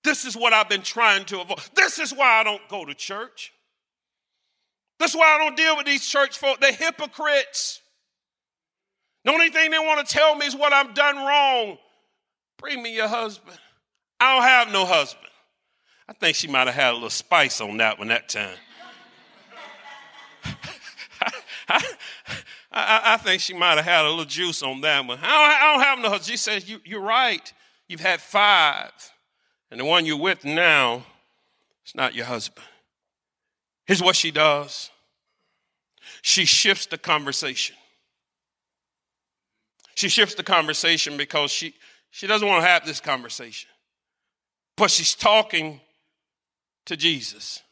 This 0.06 0.24
is 0.24 0.36
what 0.36 0.52
I've 0.52 0.68
been 0.68 0.82
trying 0.82 1.24
to 1.24 1.40
avoid. 1.40 1.58
This 1.74 1.98
is 1.98 2.14
why 2.14 2.38
I 2.38 2.44
don't 2.44 2.62
go 2.68 2.84
to 2.84 2.94
church. 2.94 3.52
That's 5.00 5.16
why 5.16 5.34
I 5.34 5.38
don't 5.38 5.56
deal 5.56 5.76
with 5.76 5.84
these 5.84 6.06
church 6.06 6.38
folk. 6.38 6.60
They're 6.60 6.70
hypocrites. 6.72 7.80
The 9.24 9.32
only 9.32 9.50
thing 9.50 9.72
they 9.72 9.80
want 9.80 10.06
to 10.06 10.14
tell 10.14 10.36
me 10.36 10.46
is 10.46 10.54
what 10.54 10.72
I've 10.72 10.94
done 10.94 11.16
wrong. 11.16 11.78
Bring 12.56 12.84
me 12.84 12.94
your 12.94 13.08
husband. 13.08 13.58
I 14.20 14.36
don't 14.36 14.44
have 14.44 14.72
no 14.72 14.86
husband. 14.86 15.26
I 16.08 16.12
think 16.12 16.36
she 16.36 16.46
might 16.46 16.68
have 16.68 16.76
had 16.76 16.92
a 16.92 16.94
little 16.94 17.10
spice 17.10 17.60
on 17.60 17.78
that 17.78 17.98
one 17.98 18.06
that 18.06 18.28
time. 18.28 18.56
I, 21.68 21.84
I, 22.70 23.00
I, 23.04 23.16
think 23.16 23.42
she 23.42 23.54
might 23.54 23.74
have 23.74 23.84
had 23.84 24.04
a 24.04 24.08
little 24.08 24.24
juice 24.24 24.62
on 24.62 24.82
that 24.82 25.04
one. 25.04 25.18
I 25.20 25.22
don't, 25.22 25.62
I 25.62 25.72
don't 25.72 25.82
have 25.82 25.98
no 25.98 26.10
husband. 26.10 26.26
She 26.26 26.36
says, 26.36 26.70
you, 26.70 26.80
You're 26.84 27.00
right. 27.00 27.52
You've 27.88 27.98
had 27.98 28.20
five 28.20 28.92
And 29.70 29.80
the 29.80 29.84
one 29.84 30.06
you're 30.06 30.16
with 30.16 30.44
now 30.44 31.04
is 31.84 31.94
not 31.94 32.14
your 32.14 32.26
husband. 32.26 32.66
Here's 33.86 34.02
what 34.02 34.16
she 34.16 34.30
does 34.30 34.90
she 36.22 36.44
shifts 36.44 36.86
the 36.86 36.98
conversation. 36.98 37.76
She 39.94 40.08
shifts 40.08 40.34
the 40.34 40.42
conversation 40.42 41.16
because 41.16 41.50
she, 41.50 41.74
she 42.10 42.26
doesn't 42.26 42.46
want 42.46 42.62
to 42.62 42.68
have 42.68 42.84
this 42.84 43.00
conversation. 43.00 43.70
But 44.76 44.90
she's 44.90 45.14
talking 45.14 45.80
to 46.84 46.96
Jesus. 46.96 47.62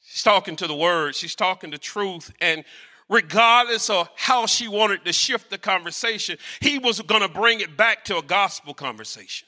She's 0.00 0.22
talking 0.22 0.56
to 0.56 0.66
the 0.66 0.76
word. 0.76 1.16
She's 1.16 1.34
talking 1.34 1.72
to 1.72 1.78
truth. 1.78 2.32
And 2.40 2.64
regardless 3.08 3.90
of 3.90 4.08
how 4.14 4.46
she 4.46 4.68
wanted 4.68 5.04
to 5.04 5.12
shift 5.12 5.50
the 5.50 5.58
conversation, 5.58 6.38
he 6.60 6.78
was 6.78 7.00
going 7.00 7.22
to 7.22 7.28
bring 7.28 7.60
it 7.60 7.76
back 7.76 8.04
to 8.04 8.18
a 8.18 8.22
gospel 8.22 8.72
conversation. 8.72 9.47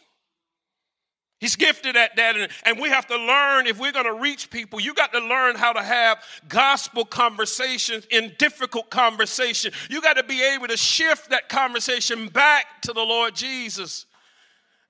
He's 1.40 1.56
gifted 1.56 1.96
at 1.96 2.16
that. 2.16 2.50
And, 2.64 2.78
we 2.78 2.90
have 2.90 3.06
to 3.06 3.16
learn 3.16 3.66
if 3.66 3.78
we're 3.78 3.92
going 3.92 4.04
to 4.04 4.20
reach 4.20 4.50
people, 4.50 4.78
you 4.78 4.92
got 4.92 5.12
to 5.12 5.20
learn 5.20 5.56
how 5.56 5.72
to 5.72 5.82
have 5.82 6.22
gospel 6.48 7.04
conversations 7.04 8.06
in 8.10 8.34
difficult 8.38 8.90
conversation. 8.90 9.72
You 9.88 10.02
got 10.02 10.18
to 10.18 10.22
be 10.22 10.42
able 10.42 10.68
to 10.68 10.76
shift 10.76 11.30
that 11.30 11.48
conversation 11.48 12.28
back 12.28 12.82
to 12.82 12.92
the 12.92 13.00
Lord 13.00 13.34
Jesus. 13.34 14.04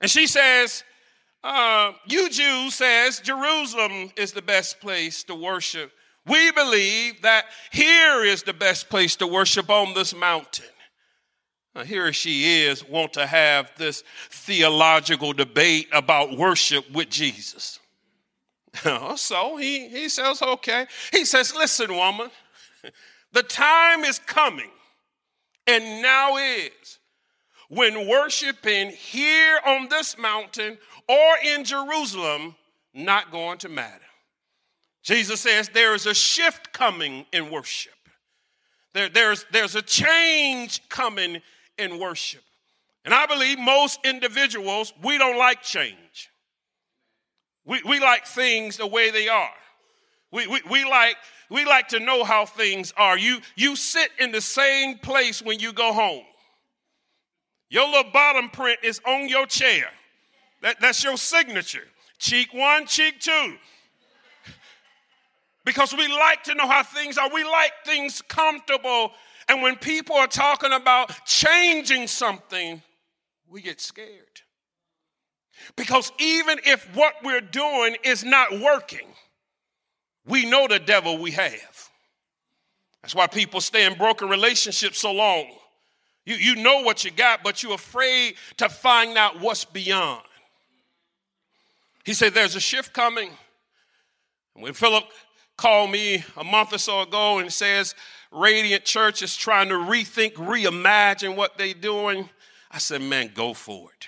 And 0.01 0.11
she 0.11 0.27
says, 0.27 0.83
uh, 1.43 1.93
you 2.05 2.29
Jews 2.29 2.75
says 2.75 3.21
Jerusalem 3.21 4.11
is 4.17 4.33
the 4.33 4.41
best 4.41 4.81
place 4.81 5.23
to 5.23 5.35
worship. 5.35 5.91
We 6.27 6.51
believe 6.51 7.21
that 7.21 7.45
here 7.71 8.23
is 8.23 8.43
the 8.43 8.53
best 8.53 8.89
place 8.89 9.15
to 9.17 9.27
worship 9.27 9.69
on 9.69 9.93
this 9.93 10.13
mountain. 10.13 10.65
Here 11.85 12.11
she 12.11 12.63
is, 12.63 12.87
want 12.87 13.13
to 13.13 13.25
have 13.25 13.71
this 13.77 14.03
theological 14.29 15.31
debate 15.31 15.87
about 15.93 16.37
worship 16.37 16.89
with 16.91 17.09
Jesus. 17.09 17.79
Oh, 18.85 19.17
so 19.17 19.57
he, 19.57 19.89
he 19.89 20.07
says, 20.07 20.41
okay. 20.41 20.85
He 21.11 21.25
says, 21.25 21.53
listen, 21.53 21.93
woman, 21.93 22.31
the 23.33 23.43
time 23.43 24.05
is 24.05 24.17
coming, 24.17 24.71
and 25.67 26.01
now 26.01 26.37
is, 26.37 26.99
when 27.67 28.07
worshiping 28.07 28.91
here 28.91 29.59
on 29.65 29.89
this 29.89 30.17
mountain 30.17 30.77
or 31.09 31.33
in 31.43 31.65
Jerusalem 31.65 32.55
not 32.93 33.31
going 33.31 33.57
to 33.59 33.69
matter. 33.69 34.05
Jesus 35.03 35.41
says 35.41 35.69
there 35.69 35.95
is 35.95 36.05
a 36.05 36.13
shift 36.13 36.71
coming 36.73 37.25
in 37.33 37.49
worship. 37.49 37.93
There, 38.93 39.09
there's, 39.09 39.45
there's 39.51 39.75
a 39.75 39.81
change 39.81 40.87
coming 40.89 41.41
in 41.81 41.99
worship. 41.99 42.43
And 43.03 43.13
I 43.13 43.25
believe 43.25 43.59
most 43.59 43.99
individuals, 44.05 44.93
we 45.03 45.17
don't 45.17 45.37
like 45.37 45.61
change. 45.63 46.29
We, 47.65 47.81
we 47.83 47.99
like 47.99 48.25
things 48.25 48.77
the 48.77 48.87
way 48.87 49.11
they 49.11 49.27
are. 49.27 49.49
We, 50.31 50.47
we, 50.47 50.61
we, 50.69 50.83
like, 50.85 51.17
we 51.49 51.65
like 51.65 51.89
to 51.89 51.99
know 51.99 52.23
how 52.23 52.45
things 52.45 52.93
are. 52.95 53.17
You, 53.17 53.39
you 53.55 53.75
sit 53.75 54.09
in 54.19 54.31
the 54.31 54.41
same 54.41 54.97
place 54.99 55.41
when 55.41 55.59
you 55.59 55.73
go 55.73 55.91
home. 55.91 56.23
Your 57.69 57.87
little 57.87 58.11
bottom 58.11 58.49
print 58.49 58.79
is 58.83 59.01
on 59.05 59.27
your 59.27 59.45
chair. 59.45 59.85
That, 60.61 60.79
that's 60.79 61.03
your 61.03 61.17
signature. 61.17 61.87
Cheek 62.19 62.53
one, 62.53 62.85
cheek 62.85 63.19
two. 63.19 63.55
Because 65.65 65.93
we 65.93 66.07
like 66.07 66.43
to 66.43 66.55
know 66.55 66.67
how 66.67 66.83
things 66.83 67.17
are. 67.17 67.29
We 67.33 67.43
like 67.43 67.71
things 67.85 68.21
comfortable 68.27 69.11
and 69.51 69.61
when 69.61 69.75
people 69.75 70.15
are 70.15 70.27
talking 70.27 70.71
about 70.71 71.11
changing 71.25 72.07
something, 72.07 72.81
we 73.49 73.61
get 73.61 73.81
scared. 73.81 74.07
Because 75.75 76.09
even 76.19 76.57
if 76.63 76.87
what 76.95 77.15
we're 77.21 77.41
doing 77.41 77.97
is 78.05 78.23
not 78.23 78.61
working, 78.61 79.09
we 80.25 80.49
know 80.49 80.69
the 80.69 80.79
devil 80.79 81.17
we 81.17 81.31
have. 81.31 81.89
That's 83.01 83.13
why 83.13 83.27
people 83.27 83.59
stay 83.59 83.85
in 83.85 83.97
broken 83.97 84.29
relationships 84.29 85.01
so 85.01 85.11
long. 85.11 85.47
You, 86.25 86.35
you 86.35 86.55
know 86.55 86.83
what 86.83 87.03
you 87.03 87.11
got, 87.11 87.43
but 87.43 87.61
you're 87.61 87.73
afraid 87.73 88.35
to 88.55 88.69
find 88.69 89.17
out 89.17 89.41
what's 89.41 89.65
beyond. 89.65 90.23
He 92.05 92.13
said, 92.13 92.33
There's 92.33 92.55
a 92.55 92.61
shift 92.61 92.93
coming. 92.93 93.31
When 94.53 94.71
Philip 94.71 95.03
called 95.57 95.91
me 95.91 96.23
a 96.37 96.43
month 96.45 96.71
or 96.71 96.77
so 96.77 97.01
ago 97.01 97.39
and 97.39 97.51
says, 97.51 97.95
Radiant 98.31 98.85
Church 98.85 99.21
is 99.21 99.35
trying 99.35 99.69
to 99.69 99.75
rethink, 99.75 100.33
reimagine 100.33 101.35
what 101.35 101.57
they're 101.57 101.73
doing. 101.73 102.29
I 102.71 102.77
said, 102.77 103.01
man, 103.01 103.31
go 103.33 103.53
for 103.53 103.89
it. 103.91 104.07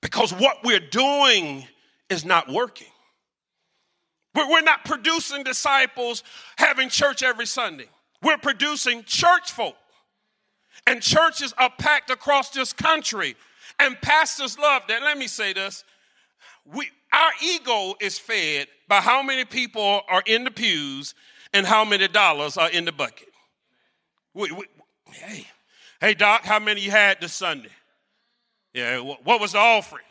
Because 0.00 0.32
what 0.32 0.58
we're 0.64 0.80
doing 0.80 1.66
is 2.08 2.24
not 2.24 2.48
working. 2.48 2.88
We're 4.34 4.62
not 4.62 4.84
producing 4.84 5.44
disciples 5.44 6.24
having 6.56 6.88
church 6.88 7.22
every 7.22 7.46
Sunday. 7.46 7.88
We're 8.22 8.38
producing 8.38 9.04
church 9.04 9.52
folk. 9.52 9.76
And 10.86 11.00
churches 11.00 11.54
are 11.56 11.70
packed 11.78 12.10
across 12.10 12.50
this 12.50 12.72
country. 12.72 13.36
And 13.78 14.00
pastors 14.00 14.58
love 14.58 14.82
that. 14.88 15.02
Let 15.02 15.18
me 15.18 15.26
say 15.26 15.52
this. 15.52 15.84
We, 16.64 16.90
our 17.12 17.30
ego 17.42 17.94
is 18.00 18.18
fed 18.18 18.66
by 18.88 19.00
how 19.00 19.22
many 19.22 19.44
people 19.44 20.02
are 20.08 20.22
in 20.26 20.44
the 20.44 20.50
pews 20.50 21.14
and 21.54 21.64
how 21.64 21.84
many 21.84 22.08
dollars 22.08 22.58
are 22.58 22.68
in 22.68 22.84
the 22.84 22.92
bucket. 22.92 23.28
Hey, 25.06 25.46
hey, 26.00 26.14
Doc, 26.14 26.44
how 26.44 26.58
many 26.58 26.82
you 26.82 26.90
had 26.90 27.20
this 27.20 27.32
Sunday? 27.32 27.70
Yeah, 28.74 28.98
what 28.98 29.40
was 29.40 29.52
the 29.52 29.58
offering? 29.58 30.04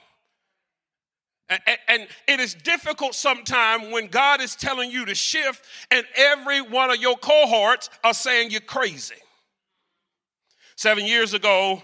And, 1.49 1.77
and, 1.89 2.07
it 2.27 2.39
is 2.39 2.55
difficult 2.55 3.13
sometimes 3.13 3.91
when 3.91 4.07
God 4.07 4.41
is 4.41 4.55
telling 4.55 4.89
you 4.89 5.05
to 5.05 5.13
shift, 5.13 5.65
and 5.91 6.05
every 6.15 6.61
one 6.61 6.89
of 6.89 6.97
your 6.97 7.17
cohorts 7.17 7.89
are 8.03 8.13
saying 8.13 8.49
you're 8.49 8.61
crazy. 8.61 9.15
Seven 10.77 11.05
years 11.05 11.33
ago, 11.33 11.83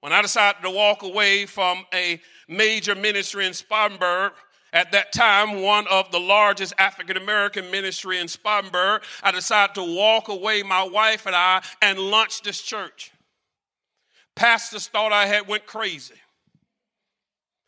when 0.00 0.12
I 0.12 0.20
decided 0.22 0.60
to 0.62 0.70
walk 0.70 1.02
away 1.02 1.46
from 1.46 1.84
a 1.94 2.20
major 2.48 2.96
ministry 2.96 3.46
in 3.46 3.54
Spartanburg, 3.54 4.32
at 4.72 4.92
that 4.92 5.12
time, 5.12 5.62
one 5.62 5.86
of 5.88 6.10
the 6.10 6.20
largest 6.20 6.74
African 6.78 7.16
American 7.16 7.70
ministry 7.70 8.18
in 8.18 8.28
Spartanburg, 8.28 9.02
I 9.22 9.32
decided 9.32 9.74
to 9.76 9.96
walk 9.96 10.28
away, 10.28 10.62
my 10.62 10.82
wife 10.82 11.26
and 11.26 11.34
I, 11.34 11.62
and 11.80 11.98
launch 11.98 12.42
this 12.42 12.60
church. 12.60 13.12
Pastors 14.34 14.88
thought 14.88 15.12
I 15.12 15.26
had 15.26 15.48
went 15.48 15.66
crazy. 15.66 16.14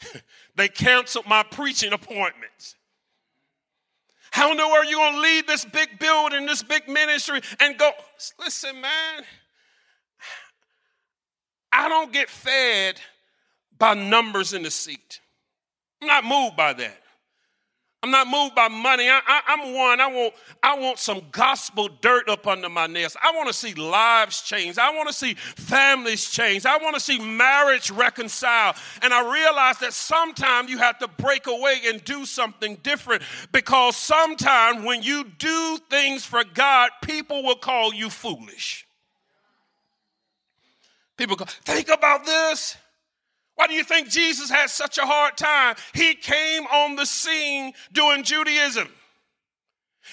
they 0.56 0.68
canceled 0.68 1.26
my 1.26 1.42
preaching 1.42 1.92
appointments. 1.92 2.74
How 4.30 4.50
in 4.50 4.58
the 4.58 4.66
world 4.66 4.84
are 4.84 4.84
you 4.84 4.96
going 4.96 5.14
to 5.14 5.20
lead 5.20 5.46
this 5.46 5.64
big 5.64 5.98
building, 5.98 6.46
this 6.46 6.62
big 6.62 6.88
ministry, 6.88 7.40
and 7.60 7.78
go? 7.78 7.90
Listen, 8.38 8.80
man, 8.80 9.24
I 11.72 11.88
don't 11.88 12.12
get 12.12 12.28
fed 12.28 13.00
by 13.78 13.94
numbers 13.94 14.52
in 14.52 14.62
the 14.62 14.70
seat. 14.70 15.20
I'm 16.00 16.08
not 16.08 16.24
moved 16.24 16.56
by 16.56 16.72
that. 16.74 16.98
I'm 18.00 18.12
not 18.12 18.28
moved 18.28 18.54
by 18.54 18.68
money. 18.68 19.08
I, 19.08 19.42
am 19.48 19.74
one. 19.74 20.00
I 20.00 20.06
want, 20.06 20.34
I 20.62 20.78
want 20.78 21.00
some 21.00 21.20
gospel 21.32 21.88
dirt 22.00 22.28
up 22.28 22.46
under 22.46 22.68
my 22.68 22.86
nails. 22.86 23.16
I 23.20 23.32
want 23.32 23.48
to 23.48 23.52
see 23.52 23.74
lives 23.74 24.40
change. 24.42 24.78
I 24.78 24.94
want 24.94 25.08
to 25.08 25.12
see 25.12 25.34
families 25.34 26.30
change. 26.30 26.64
I 26.64 26.76
want 26.76 26.94
to 26.94 27.00
see 27.00 27.18
marriage 27.18 27.90
reconcile. 27.90 28.76
And 29.02 29.12
I 29.12 29.32
realize 29.34 29.78
that 29.80 29.92
sometimes 29.92 30.70
you 30.70 30.78
have 30.78 31.00
to 31.00 31.08
break 31.08 31.48
away 31.48 31.80
and 31.86 32.04
do 32.04 32.24
something 32.24 32.76
different 32.84 33.24
because 33.50 33.96
sometimes 33.96 34.84
when 34.84 35.02
you 35.02 35.24
do 35.24 35.78
things 35.90 36.24
for 36.24 36.44
God, 36.44 36.90
people 37.02 37.42
will 37.42 37.56
call 37.56 37.92
you 37.92 38.10
foolish. 38.10 38.86
People 41.16 41.34
go, 41.34 41.46
think 41.64 41.88
about 41.88 42.24
this. 42.24 42.76
Why 43.58 43.66
do 43.66 43.74
you 43.74 43.82
think 43.82 44.08
Jesus 44.08 44.48
had 44.48 44.70
such 44.70 44.98
a 44.98 45.04
hard 45.04 45.36
time? 45.36 45.74
He 45.92 46.14
came 46.14 46.64
on 46.68 46.94
the 46.94 47.04
scene 47.04 47.72
doing 47.92 48.22
Judaism. 48.22 48.86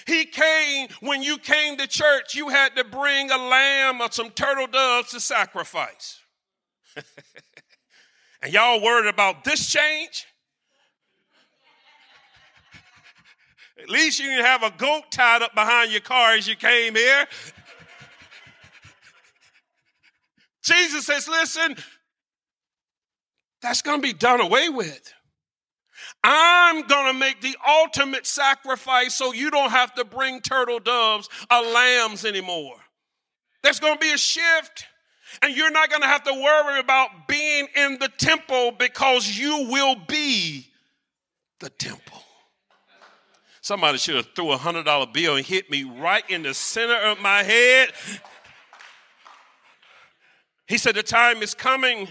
He 0.04 0.24
came 0.24 0.88
when 0.98 1.22
you 1.22 1.38
came 1.38 1.76
to 1.76 1.86
church, 1.86 2.34
you 2.34 2.48
had 2.48 2.74
to 2.74 2.82
bring 2.82 3.30
a 3.30 3.36
lamb 3.36 4.00
or 4.00 4.10
some 4.10 4.30
turtle 4.30 4.66
doves 4.66 5.12
to 5.12 5.20
sacrifice. 5.20 6.18
and 8.42 8.52
y'all 8.52 8.82
worried 8.82 9.08
about 9.08 9.44
this 9.44 9.70
change? 9.70 10.26
At 13.80 13.88
least 13.88 14.18
you 14.18 14.26
didn't 14.26 14.44
have 14.44 14.64
a 14.64 14.72
goat 14.76 15.04
tied 15.12 15.42
up 15.42 15.54
behind 15.54 15.92
your 15.92 16.00
car 16.00 16.32
as 16.32 16.48
you 16.48 16.56
came 16.56 16.96
here. 16.96 17.28
Jesus 20.64 21.06
says, 21.06 21.28
listen, 21.28 21.76
that's 23.66 23.82
going 23.82 24.00
to 24.00 24.06
be 24.06 24.12
done 24.12 24.40
away 24.40 24.68
with. 24.68 25.12
I'm 26.22 26.86
going 26.86 27.12
to 27.12 27.18
make 27.18 27.40
the 27.40 27.56
ultimate 27.68 28.24
sacrifice 28.24 29.14
so 29.14 29.32
you 29.32 29.50
don't 29.50 29.70
have 29.70 29.92
to 29.96 30.04
bring 30.04 30.40
turtle 30.40 30.78
doves 30.78 31.28
or 31.50 31.62
lambs 31.62 32.24
anymore. 32.24 32.76
There's 33.64 33.80
going 33.80 33.94
to 33.94 34.00
be 34.00 34.12
a 34.12 34.18
shift. 34.18 34.86
And 35.42 35.56
you're 35.56 35.72
not 35.72 35.90
going 35.90 36.02
to 36.02 36.06
have 36.06 36.22
to 36.22 36.32
worry 36.32 36.78
about 36.78 37.26
being 37.26 37.66
in 37.74 37.98
the 37.98 38.08
temple 38.08 38.70
because 38.70 39.36
you 39.36 39.68
will 39.68 39.96
be 40.06 40.68
the 41.58 41.68
temple. 41.68 42.22
Somebody 43.60 43.98
should 43.98 44.14
have 44.14 44.28
threw 44.36 44.52
a 44.52 44.56
hundred 44.56 44.84
dollar 44.84 45.06
bill 45.06 45.34
and 45.34 45.44
hit 45.44 45.68
me 45.68 45.82
right 45.82 46.22
in 46.30 46.44
the 46.44 46.54
center 46.54 46.94
of 46.94 47.20
my 47.20 47.42
head. 47.42 47.88
He 50.68 50.78
said, 50.78 50.94
The 50.94 51.02
time 51.02 51.42
is 51.42 51.52
coming. 51.52 52.06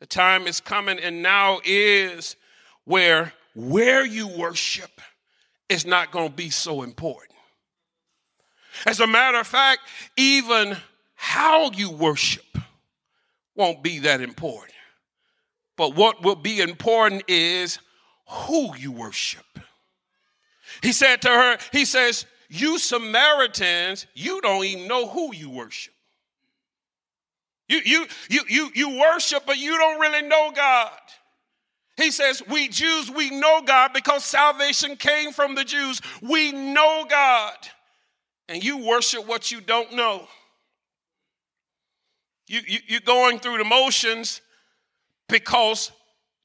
The 0.00 0.06
time 0.06 0.46
is 0.46 0.60
coming, 0.60 0.98
and 0.98 1.22
now 1.22 1.60
is 1.64 2.36
where 2.84 3.32
where 3.54 4.06
you 4.06 4.28
worship 4.28 5.00
is 5.68 5.84
not 5.84 6.12
going 6.12 6.28
to 6.28 6.34
be 6.34 6.50
so 6.50 6.82
important. 6.82 7.34
As 8.86 9.00
a 9.00 9.06
matter 9.06 9.40
of 9.40 9.46
fact, 9.46 9.80
even 10.16 10.76
how 11.14 11.70
you 11.72 11.90
worship 11.90 12.44
won't 13.56 13.82
be 13.82 13.98
that 14.00 14.20
important. 14.20 14.74
But 15.76 15.96
what 15.96 16.22
will 16.22 16.36
be 16.36 16.60
important 16.60 17.24
is 17.28 17.80
who 18.28 18.76
you 18.76 18.92
worship. 18.92 19.44
He 20.82 20.92
said 20.92 21.22
to 21.22 21.28
her, 21.28 21.58
He 21.72 21.84
says, 21.84 22.26
You 22.48 22.78
Samaritans, 22.78 24.06
you 24.14 24.40
don't 24.40 24.64
even 24.64 24.86
know 24.86 25.08
who 25.08 25.34
you 25.34 25.50
worship. 25.50 25.94
You, 27.68 27.80
you, 27.84 28.06
you, 28.30 28.42
you, 28.48 28.70
you 28.74 28.98
worship, 28.98 29.44
but 29.46 29.58
you 29.58 29.76
don't 29.76 30.00
really 30.00 30.26
know 30.26 30.50
God. 30.54 30.90
He 31.96 32.10
says, 32.10 32.42
We 32.48 32.68
Jews, 32.68 33.10
we 33.10 33.30
know 33.30 33.60
God 33.62 33.92
because 33.92 34.24
salvation 34.24 34.96
came 34.96 35.32
from 35.32 35.54
the 35.54 35.64
Jews. 35.64 36.00
We 36.22 36.52
know 36.52 37.04
God. 37.08 37.56
And 38.48 38.64
you 38.64 38.86
worship 38.86 39.26
what 39.26 39.50
you 39.50 39.60
don't 39.60 39.92
know. 39.92 40.26
You, 42.46 42.60
you, 42.66 42.78
you're 42.86 43.00
going 43.00 43.40
through 43.40 43.58
the 43.58 43.64
motions 43.64 44.40
because 45.28 45.92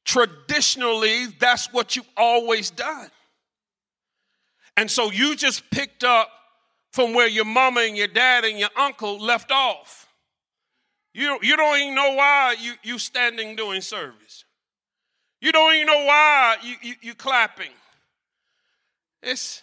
traditionally 0.03 1.27
that's 1.39 1.71
what 1.71 1.95
you've 1.95 2.09
always 2.17 2.69
done. 2.69 3.09
And 4.75 4.91
so 4.91 5.11
you 5.11 5.35
just 5.35 5.69
picked 5.71 6.03
up 6.03 6.29
from 6.91 7.13
where 7.13 7.27
your 7.27 7.45
mama 7.45 7.81
and 7.81 7.95
your 7.95 8.07
dad 8.07 8.43
and 8.43 8.59
your 8.59 8.69
uncle 8.75 9.19
left 9.19 9.51
off. 9.51 10.07
You, 11.13 11.37
you 11.41 11.55
don't 11.55 11.77
even 11.79 11.95
know 11.95 12.15
why 12.15 12.55
you, 12.59 12.73
you 12.83 12.97
standing 12.97 13.55
doing 13.55 13.81
service. 13.81 14.45
You 15.41 15.51
don't 15.51 15.73
even 15.75 15.87
know 15.87 16.05
why 16.05 16.57
you, 16.63 16.75
you, 16.81 16.95
you 17.01 17.15
clapping. 17.15 17.71
It's 19.21 19.61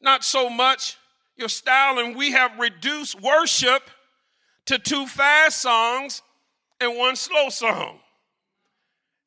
not 0.00 0.24
so 0.24 0.50
much 0.50 0.98
your 1.36 1.48
style, 1.48 1.98
and 1.98 2.14
we 2.14 2.32
have 2.32 2.58
reduced 2.58 3.20
worship 3.20 3.82
to 4.66 4.78
two 4.78 5.06
fast 5.06 5.62
songs 5.62 6.22
and 6.80 6.96
one 6.96 7.16
slow 7.16 7.48
song. 7.48 7.98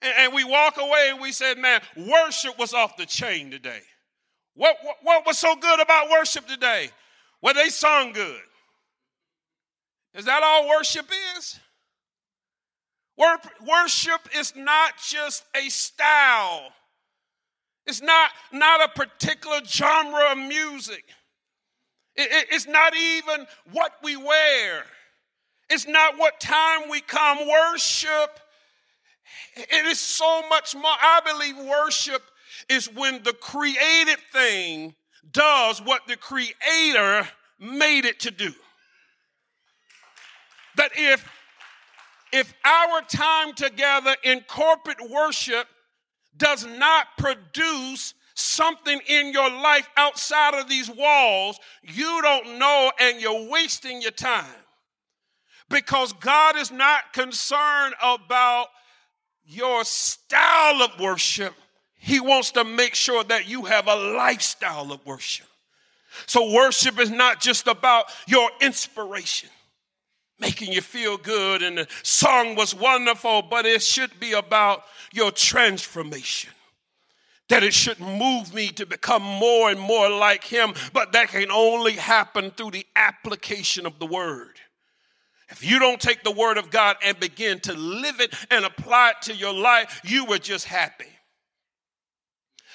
And, 0.01 0.13
and 0.17 0.33
we 0.33 0.43
walk 0.43 0.77
away 0.77 1.07
and 1.09 1.19
we 1.19 1.31
said, 1.31 1.57
man, 1.57 1.81
worship 1.97 2.57
was 2.59 2.73
off 2.73 2.97
the 2.97 3.05
chain 3.05 3.49
today. 3.49 3.81
What, 4.55 4.77
what, 4.83 4.97
what 5.01 5.25
was 5.25 5.39
so 5.39 5.55
good 5.55 5.79
about 5.79 6.09
worship 6.11 6.47
today? 6.47 6.91
Well, 7.41 7.55
they 7.55 7.69
sung 7.69 8.13
good. 8.13 8.41
Is 10.13 10.25
that 10.25 10.43
all 10.43 10.69
worship 10.69 11.09
is? 11.37 11.59
Worship 13.17 14.21
is 14.35 14.55
not 14.55 14.93
just 14.97 15.43
a 15.55 15.69
style. 15.69 16.71
It's 17.85 18.01
not, 18.01 18.31
not 18.51 18.83
a 18.83 18.87
particular 18.89 19.59
genre 19.65 20.31
of 20.31 20.37
music. 20.37 21.03
It, 22.15 22.31
it, 22.31 22.47
it's 22.51 22.67
not 22.67 22.95
even 22.95 23.45
what 23.71 23.93
we 24.03 24.15
wear. 24.15 24.83
It's 25.69 25.87
not 25.87 26.17
what 26.17 26.39
time 26.39 26.89
we 26.89 27.01
come. 27.01 27.39
Worship, 27.47 28.39
it 29.55 29.85
is 29.85 29.99
so 29.99 30.47
much 30.49 30.75
more. 30.75 30.83
I 30.85 31.21
believe 31.25 31.57
worship 31.57 32.21
is 32.69 32.91
when 32.93 33.23
the 33.23 33.33
created 33.33 34.19
thing 34.31 34.95
does 35.31 35.81
what 35.81 36.01
the 36.07 36.17
creator 36.17 37.27
made 37.59 38.05
it 38.05 38.19
to 38.21 38.31
do. 38.31 38.53
That 40.75 40.91
if 40.95 41.25
if 42.33 42.51
our 42.65 43.01
time 43.03 43.53
together 43.53 44.15
in 44.23 44.41
corporate 44.41 45.09
worship 45.09 45.67
does 46.35 46.65
not 46.65 47.05
produce 47.17 48.15
something 48.33 48.99
in 49.07 49.31
your 49.31 49.49
life 49.51 49.87
outside 49.95 50.55
of 50.55 50.67
these 50.67 50.89
walls, 50.89 51.59
you 51.83 52.21
don't 52.23 52.57
know 52.57 52.91
and 52.99 53.21
you're 53.21 53.47
wasting 53.49 54.01
your 54.01 54.11
time. 54.11 54.45
Because 55.69 56.11
God 56.13 56.57
is 56.57 56.71
not 56.71 57.13
concerned 57.13 57.93
about 58.01 58.67
your 59.45 59.83
style 59.83 60.81
of 60.81 60.99
worship, 60.99 61.53
He 61.99 62.19
wants 62.19 62.51
to 62.53 62.63
make 62.63 62.95
sure 62.95 63.23
that 63.25 63.47
you 63.47 63.65
have 63.65 63.87
a 63.87 63.95
lifestyle 63.95 64.91
of 64.91 65.05
worship. 65.05 65.47
So, 66.25 66.51
worship 66.51 66.99
is 66.99 67.11
not 67.11 67.41
just 67.41 67.67
about 67.67 68.05
your 68.27 68.49
inspiration 68.59 69.49
making 70.43 70.73
you 70.73 70.81
feel 70.81 71.17
good, 71.17 71.63
and 71.63 71.77
the 71.77 71.87
song 72.03 72.55
was 72.55 72.75
wonderful, 72.75 73.41
but 73.43 73.65
it 73.65 73.81
should 73.81 74.19
be 74.19 74.33
about 74.33 74.83
your 75.13 75.31
transformation. 75.31 76.51
That 77.47 77.63
it 77.63 77.73
should 77.73 77.99
move 77.99 78.53
me 78.53 78.67
to 78.69 78.85
become 78.85 79.21
more 79.21 79.69
and 79.69 79.79
more 79.79 80.09
like 80.09 80.43
Him, 80.43 80.73
but 80.91 81.13
that 81.13 81.29
can 81.29 81.49
only 81.49 81.93
happen 81.93 82.51
through 82.51 82.71
the 82.71 82.85
application 82.95 83.85
of 83.85 83.99
the 83.99 84.05
Word. 84.05 84.59
If 85.49 85.63
you 85.63 85.79
don't 85.79 86.01
take 86.01 86.23
the 86.23 86.31
Word 86.31 86.57
of 86.57 86.71
God 86.71 86.97
and 87.03 87.17
begin 87.19 87.59
to 87.61 87.73
live 87.73 88.19
it 88.19 88.33
and 88.51 88.65
apply 88.65 89.11
it 89.11 89.21
to 89.23 89.35
your 89.35 89.53
life, 89.53 90.01
you 90.03 90.25
were 90.25 90.39
just 90.39 90.65
happy. 90.65 91.05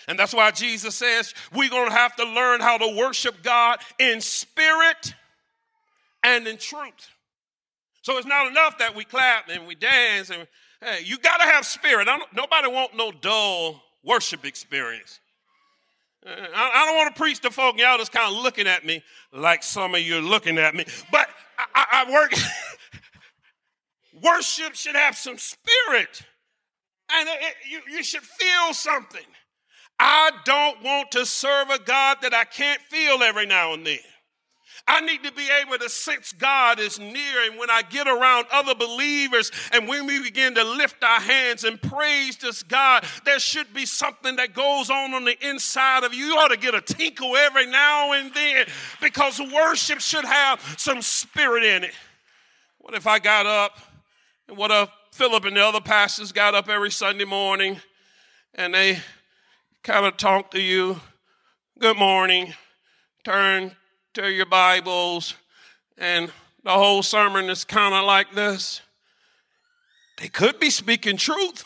And 0.06 0.18
that's 0.18 0.32
why 0.32 0.50
Jesus 0.52 0.94
says 0.94 1.34
we're 1.52 1.68
going 1.68 1.90
to 1.90 1.94
have 1.94 2.16
to 2.16 2.24
learn 2.24 2.60
how 2.60 2.78
to 2.78 2.96
worship 2.96 3.42
God 3.42 3.80
in 3.98 4.22
spirit 4.22 5.12
and 6.22 6.46
in 6.46 6.56
truth. 6.56 7.10
So 8.08 8.16
it's 8.16 8.26
not 8.26 8.46
enough 8.46 8.78
that 8.78 8.96
we 8.96 9.04
clap 9.04 9.50
and 9.50 9.66
we 9.66 9.74
dance 9.74 10.30
and 10.30 10.48
hey, 10.80 11.00
you 11.04 11.18
got 11.18 11.42
to 11.42 11.42
have 11.42 11.66
spirit. 11.66 12.08
nobody 12.34 12.66
want 12.66 12.96
no 12.96 13.12
dull 13.12 13.82
worship 14.02 14.46
experience. 14.46 15.20
Uh, 16.26 16.30
I, 16.30 16.70
I 16.74 16.86
don't 16.86 16.96
want 16.96 17.14
to 17.14 17.20
preach 17.20 17.40
to 17.40 17.50
folk, 17.50 17.78
y'all 17.78 17.98
just 17.98 18.10
kind 18.10 18.34
of 18.34 18.42
looking 18.42 18.66
at 18.66 18.86
me 18.86 19.02
like 19.30 19.62
some 19.62 19.94
of 19.94 20.00
you 20.00 20.16
are 20.16 20.22
looking 20.22 20.56
at 20.56 20.74
me. 20.74 20.86
But 21.12 21.28
I, 21.58 21.66
I, 21.74 22.06
I 22.06 22.10
work. 22.10 22.32
worship 24.22 24.74
should 24.74 24.96
have 24.96 25.14
some 25.14 25.36
spirit, 25.36 26.22
and 27.12 27.28
it, 27.28 27.38
it, 27.42 27.54
you, 27.70 27.80
you 27.98 28.02
should 28.02 28.22
feel 28.22 28.72
something. 28.72 29.20
I 29.98 30.30
don't 30.46 30.82
want 30.82 31.10
to 31.10 31.26
serve 31.26 31.68
a 31.68 31.78
God 31.78 32.16
that 32.22 32.32
I 32.32 32.44
can't 32.44 32.80
feel 32.80 33.22
every 33.22 33.44
now 33.44 33.74
and 33.74 33.86
then. 33.86 33.98
I 34.88 35.02
need 35.02 35.22
to 35.24 35.32
be 35.32 35.46
able 35.62 35.76
to 35.76 35.88
sense 35.90 36.32
God 36.32 36.80
is 36.80 36.98
near. 36.98 37.44
And 37.44 37.58
when 37.58 37.68
I 37.70 37.82
get 37.82 38.08
around 38.08 38.46
other 38.50 38.74
believers 38.74 39.52
and 39.70 39.86
when 39.86 40.06
we 40.06 40.22
begin 40.22 40.54
to 40.54 40.64
lift 40.64 41.04
our 41.04 41.20
hands 41.20 41.64
and 41.64 41.80
praise 41.80 42.38
this 42.38 42.62
God, 42.62 43.04
there 43.26 43.38
should 43.38 43.74
be 43.74 43.84
something 43.84 44.36
that 44.36 44.54
goes 44.54 44.88
on 44.88 45.12
on 45.12 45.26
the 45.26 45.36
inside 45.46 46.04
of 46.04 46.14
you. 46.14 46.24
You 46.24 46.36
ought 46.36 46.48
to 46.48 46.56
get 46.56 46.74
a 46.74 46.80
tinkle 46.80 47.36
every 47.36 47.66
now 47.66 48.12
and 48.12 48.32
then 48.32 48.64
because 49.02 49.38
worship 49.38 50.00
should 50.00 50.24
have 50.24 50.62
some 50.78 51.02
spirit 51.02 51.64
in 51.64 51.84
it. 51.84 51.92
What 52.78 52.94
if 52.94 53.06
I 53.06 53.18
got 53.18 53.44
up 53.44 53.78
and 54.48 54.56
what 54.56 54.70
if 54.70 54.88
Philip 55.12 55.44
and 55.44 55.54
the 55.54 55.64
other 55.66 55.82
pastors 55.82 56.32
got 56.32 56.54
up 56.54 56.70
every 56.70 56.90
Sunday 56.90 57.26
morning 57.26 57.78
and 58.54 58.72
they 58.72 59.00
kind 59.82 60.06
of 60.06 60.16
talk 60.16 60.52
to 60.52 60.60
you, 60.60 60.98
good 61.78 61.98
morning, 61.98 62.54
turn 63.22 63.76
to 64.14 64.30
your 64.30 64.46
Bibles, 64.46 65.34
and 65.96 66.30
the 66.64 66.70
whole 66.70 67.02
sermon 67.02 67.50
is 67.50 67.64
kind 67.64 67.94
of 67.94 68.04
like 68.04 68.32
this. 68.32 68.80
They 70.16 70.28
could 70.28 70.58
be 70.58 70.70
speaking 70.70 71.16
truth, 71.16 71.64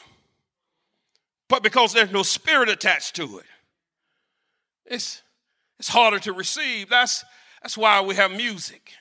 but 1.48 1.62
because 1.62 1.92
there's 1.92 2.12
no 2.12 2.22
spirit 2.22 2.68
attached 2.68 3.16
to 3.16 3.38
it, 3.38 3.46
it's, 4.84 5.22
it's 5.78 5.88
harder 5.88 6.18
to 6.20 6.32
receive. 6.32 6.90
That's, 6.90 7.24
that's 7.62 7.78
why 7.78 8.00
we 8.00 8.14
have 8.16 8.30
music. 8.30 8.92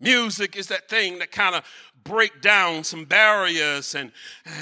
Music 0.00 0.56
is 0.56 0.68
that 0.68 0.88
thing 0.88 1.18
that 1.18 1.32
kind 1.32 1.54
of 1.54 1.64
break 2.04 2.42
down 2.42 2.84
some 2.84 3.04
barriers 3.06 3.94
and, 3.94 4.12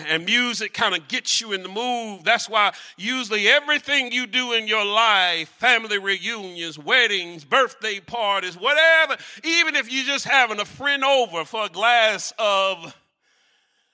and 0.06 0.24
music 0.24 0.72
kind 0.72 0.94
of 0.94 1.08
gets 1.08 1.40
you 1.40 1.52
in 1.52 1.62
the 1.62 1.68
mood. 1.68 2.24
That's 2.24 2.48
why 2.48 2.72
usually 2.96 3.48
everything 3.48 4.12
you 4.12 4.26
do 4.26 4.52
in 4.52 4.68
your 4.68 4.84
life, 4.84 5.48
family 5.48 5.98
reunions, 5.98 6.78
weddings, 6.78 7.44
birthday 7.44 8.00
parties, 8.00 8.56
whatever, 8.56 9.16
even 9.44 9.74
if 9.76 9.92
you're 9.92 10.06
just 10.06 10.24
having 10.24 10.60
a 10.60 10.64
friend 10.64 11.04
over 11.04 11.44
for 11.44 11.66
a 11.66 11.68
glass 11.68 12.32
of 12.38 12.96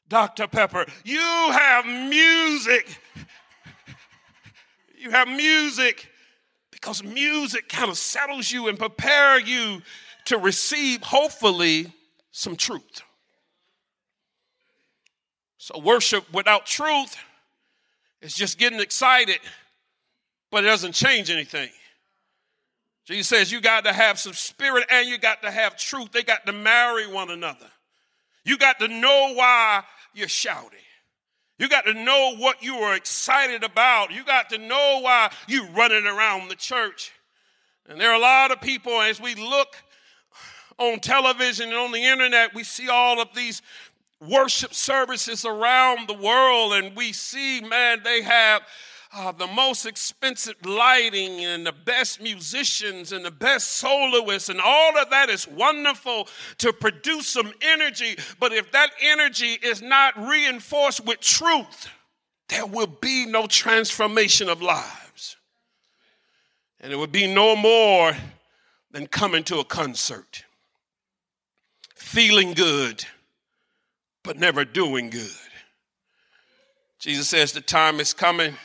Dr. 0.09 0.47
Pepper, 0.47 0.87
you 1.05 1.19
have 1.19 1.87
music. 1.87 3.01
You 5.01 5.13
have 5.13 5.29
music 5.29 6.09
because 6.73 7.05
music 7.05 7.69
kind 7.69 7.89
of 7.89 7.97
settles 7.97 8.51
you 8.51 8.67
and 8.67 8.77
prepare 8.77 9.39
you 9.39 9.81
to 10.25 10.39
receive, 10.39 11.03
hopefully, 11.03 11.93
some 12.33 12.57
truth. 12.57 13.03
So, 15.59 15.79
worship 15.79 16.33
without 16.33 16.67
truth 16.67 17.17
is 18.23 18.35
just 18.35 18.59
getting 18.59 18.81
excited 18.81 19.39
but 20.51 20.65
it 20.65 20.69
doesn't 20.69 20.93
change 20.93 21.31
anything. 21.31 21.69
Jesus 23.07 23.29
says 23.29 23.53
you 23.53 23.61
got 23.61 23.85
to 23.85 23.93
have 23.93 24.19
some 24.19 24.35
spirit 24.35 24.85
and 24.91 25.09
you 25.09 25.19
got 25.19 25.43
to 25.43 25.51
have 25.51 25.77
truth. 25.77 26.13
They 26.13 26.23
got 26.23 26.47
to 26.47 26.53
marry 26.53 27.07
one 27.07 27.31
another. 27.31 27.67
You 28.45 28.59
got 28.59 28.79
to 28.81 28.89
know 28.89 29.35
why 29.35 29.83
you're 30.15 30.29
shouting. 30.29 30.79
You 31.59 31.69
got 31.69 31.87
to 31.87 31.95
know 31.95 32.37
what 32.37 32.63
you 32.63 32.77
are 32.77 32.95
excited 32.95 33.65
about. 33.65 34.13
You 34.13 34.25
got 34.25 34.51
to 34.51 34.59
know 34.59 35.01
why 35.03 35.31
you're 35.49 35.69
running 35.71 36.07
around 36.07 36.49
the 36.49 36.55
church. 36.55 37.13
And 37.89 38.01
there 38.01 38.11
are 38.11 38.17
a 38.17 38.21
lot 38.21 38.53
of 38.53 38.61
people, 38.61 39.01
as 39.01 39.21
we 39.21 39.35
look 39.35 39.75
on 40.79 41.01
television 41.01 41.71
and 41.71 41.79
on 41.79 41.93
the 41.93 42.05
internet, 42.05 42.55
we 42.55 42.63
see 42.63 42.89
all 42.89 43.21
of 43.21 43.35
these 43.35 43.61
worship 44.21 44.75
services 44.75 45.45
around 45.45 46.09
the 46.09 46.15
world, 46.15 46.73
and 46.73 46.97
we 46.97 47.13
see, 47.13 47.61
man, 47.61 48.01
they 48.03 48.23
have 48.23 48.63
uh, 49.13 49.33
the 49.33 49.47
most 49.47 49.87
expensive 49.87 50.55
lighting 50.67 51.45
and 51.45 51.65
the 51.67 51.73
best 51.73 52.21
musicians 52.21 53.13
and 53.13 53.25
the 53.25 53.31
best 53.31 53.77
soloists, 53.77 54.49
and 54.49 54.61
all 54.61 54.99
of 54.99 55.09
that 55.11 55.31
is 55.31 55.49
wonderful 55.49 56.29
to 56.59 56.73
produce 56.73 57.29
some 57.29 57.53
energy. 57.63 58.17
But 58.39 58.53
if 58.53 58.71
that 58.73 58.91
energy 59.01 59.59
is 59.63 59.81
not 59.81 60.17
reinforced 60.19 61.05
with 61.07 61.21
truth, 61.21 61.89
there 62.49 62.67
will 62.67 62.87
be 62.87 63.27
no 63.27 63.47
transformation 63.47 64.49
of 64.49 64.61
lives. 64.61 65.37
And 66.81 66.93
it 66.93 66.97
would 66.97 67.13
be 67.13 67.33
no 67.33 67.57
more 67.57 68.17
than 68.91 69.07
coming 69.07 69.45
to 69.45 69.59
a 69.59 69.65
concert, 69.65 70.45
feeling 71.95 72.53
good, 72.53 73.05
but 74.29 74.39
never 74.39 74.63
doing 74.63 75.09
good. 75.09 75.31
Jesus 76.99 77.31
says 77.31 77.53
the 77.53 77.63
time 77.63 77.99
is 77.99 78.13
coming 78.13 78.59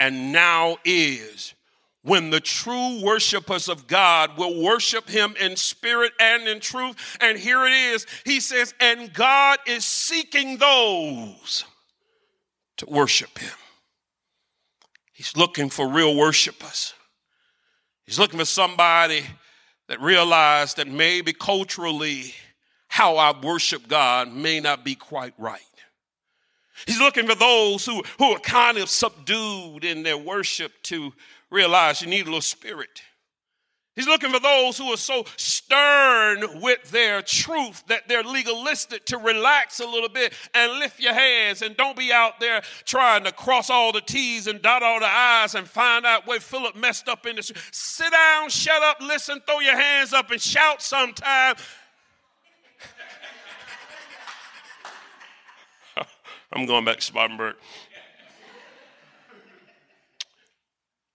and 0.00 0.32
now 0.32 0.78
is 0.86 1.52
when 2.00 2.30
the 2.30 2.40
true 2.40 3.04
worshipers 3.04 3.68
of 3.68 3.86
God 3.86 4.38
will 4.38 4.64
worship 4.64 5.06
him 5.06 5.34
in 5.38 5.56
spirit 5.56 6.12
and 6.18 6.48
in 6.48 6.60
truth. 6.60 7.18
And 7.20 7.38
here 7.38 7.66
it 7.66 7.72
is. 7.72 8.06
He 8.24 8.40
says, 8.40 8.72
and 8.80 9.12
God 9.12 9.58
is 9.66 9.84
seeking 9.84 10.56
those 10.56 11.66
to 12.78 12.86
worship 12.86 13.38
him. 13.38 13.52
He's 15.12 15.36
looking 15.36 15.68
for 15.68 15.86
real 15.86 16.16
worshipers. 16.16 16.94
He's 18.06 18.18
looking 18.18 18.38
for 18.38 18.46
somebody 18.46 19.24
that 19.88 20.00
realized 20.00 20.78
that 20.78 20.88
maybe 20.88 21.34
culturally 21.34 22.32
how 22.90 23.16
I 23.16 23.32
worship 23.40 23.86
God 23.86 24.32
may 24.32 24.58
not 24.58 24.84
be 24.84 24.96
quite 24.96 25.32
right. 25.38 25.60
He's 26.86 26.98
looking 26.98 27.28
for 27.28 27.36
those 27.36 27.86
who, 27.86 28.02
who 28.18 28.32
are 28.32 28.40
kind 28.40 28.78
of 28.78 28.90
subdued 28.90 29.84
in 29.84 30.02
their 30.02 30.18
worship 30.18 30.72
to 30.84 31.12
realize 31.50 32.02
you 32.02 32.08
need 32.08 32.22
a 32.22 32.24
little 32.24 32.40
spirit. 32.40 33.02
He's 33.94 34.08
looking 34.08 34.32
for 34.32 34.40
those 34.40 34.76
who 34.76 34.92
are 34.92 34.96
so 34.96 35.24
stern 35.36 36.60
with 36.60 36.90
their 36.90 37.22
truth 37.22 37.84
that 37.86 38.08
they're 38.08 38.24
legalistic 38.24 39.04
to 39.06 39.18
relax 39.18 39.78
a 39.78 39.86
little 39.86 40.08
bit 40.08 40.32
and 40.52 40.78
lift 40.80 40.98
your 40.98 41.14
hands 41.14 41.62
and 41.62 41.76
don't 41.76 41.96
be 41.96 42.12
out 42.12 42.40
there 42.40 42.60
trying 42.84 43.22
to 43.24 43.32
cross 43.32 43.70
all 43.70 43.92
the 43.92 44.00
T's 44.00 44.48
and 44.48 44.62
dot 44.62 44.82
all 44.82 44.98
the 44.98 45.06
I's 45.08 45.54
and 45.54 45.68
find 45.68 46.06
out 46.06 46.26
where 46.26 46.40
Philip 46.40 46.74
messed 46.74 47.08
up 47.08 47.24
in 47.26 47.36
this. 47.36 47.52
Sit 47.70 48.10
down, 48.10 48.48
shut 48.48 48.82
up, 48.82 48.98
listen, 49.00 49.40
throw 49.46 49.60
your 49.60 49.76
hands 49.76 50.12
up 50.12 50.30
and 50.30 50.40
shout 50.40 50.82
sometime 50.82 51.54
I'm 56.52 56.66
going 56.66 56.84
back 56.84 56.96
to 56.96 57.02
Spartanburg. 57.02 57.56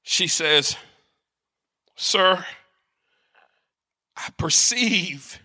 She 0.04 0.28
says, 0.28 0.78
Sir, 1.96 2.46
I 4.16 4.30
perceive 4.38 5.40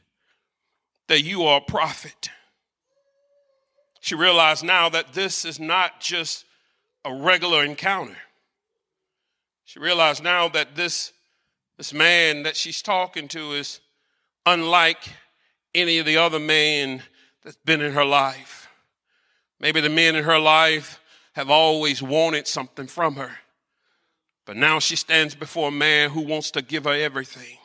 that 1.08 1.22
you 1.22 1.44
are 1.44 1.58
a 1.58 1.64
prophet. 1.64 2.30
She 4.00 4.14
realized 4.14 4.64
now 4.64 4.88
that 4.88 5.12
this 5.12 5.44
is 5.44 5.58
not 5.58 6.00
just 6.00 6.44
a 7.04 7.14
regular 7.14 7.64
encounter. 7.64 8.16
She 9.64 9.78
realized 9.78 10.22
now 10.22 10.48
that 10.48 10.74
this, 10.74 11.12
this 11.76 11.92
man 11.92 12.42
that 12.42 12.56
she's 12.56 12.82
talking 12.82 13.28
to 13.28 13.52
is 13.52 13.80
unlike 14.46 15.02
any 15.74 15.98
of 15.98 16.06
the 16.06 16.16
other 16.16 16.38
men 16.38 17.02
that's 17.42 17.56
been 17.64 17.80
in 17.80 17.92
her 17.92 18.04
life. 18.04 18.59
Maybe 19.60 19.80
the 19.80 19.90
men 19.90 20.16
in 20.16 20.24
her 20.24 20.38
life 20.38 21.00
have 21.34 21.50
always 21.50 22.02
wanted 22.02 22.46
something 22.46 22.86
from 22.86 23.16
her. 23.16 23.30
But 24.46 24.56
now 24.56 24.78
she 24.78 24.96
stands 24.96 25.34
before 25.34 25.68
a 25.68 25.72
man 25.72 26.10
who 26.10 26.22
wants 26.22 26.50
to 26.52 26.62
give 26.62 26.84
her 26.84 26.94
everything, 26.94 27.58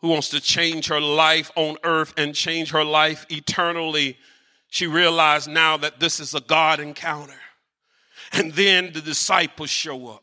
who 0.00 0.08
wants 0.08 0.28
to 0.28 0.40
change 0.40 0.88
her 0.88 1.00
life 1.00 1.50
on 1.56 1.78
earth 1.82 2.14
and 2.16 2.34
change 2.34 2.70
her 2.70 2.84
life 2.84 3.26
eternally. 3.30 4.18
She 4.68 4.86
realized 4.86 5.48
now 5.48 5.78
that 5.78 5.98
this 5.98 6.20
is 6.20 6.34
a 6.34 6.40
God 6.40 6.80
encounter. 6.80 7.40
And 8.32 8.52
then 8.52 8.92
the 8.92 9.00
disciples 9.00 9.70
show 9.70 10.08
up. 10.08 10.22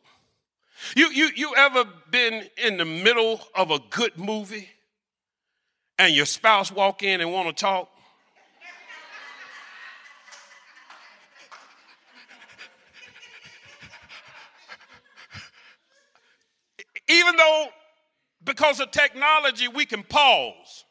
You, 0.96 1.10
you, 1.10 1.30
you 1.36 1.56
ever 1.56 1.86
been 2.12 2.48
in 2.64 2.78
the 2.78 2.86
middle 2.86 3.42
of 3.56 3.72
a 3.72 3.80
good 3.90 4.18
movie 4.18 4.70
and 5.98 6.14
your 6.14 6.28
spouse 6.28 6.72
walk 6.72 7.02
in 7.02 7.22
and 7.22 7.34
want 7.34 7.48
to 7.48 7.54
talk? 7.54 7.90
Even 17.26 17.38
though, 17.38 17.68
because 18.44 18.80
of 18.80 18.92
technology, 18.92 19.68
we 19.68 19.86
can 19.86 20.04
pause, 20.04 20.86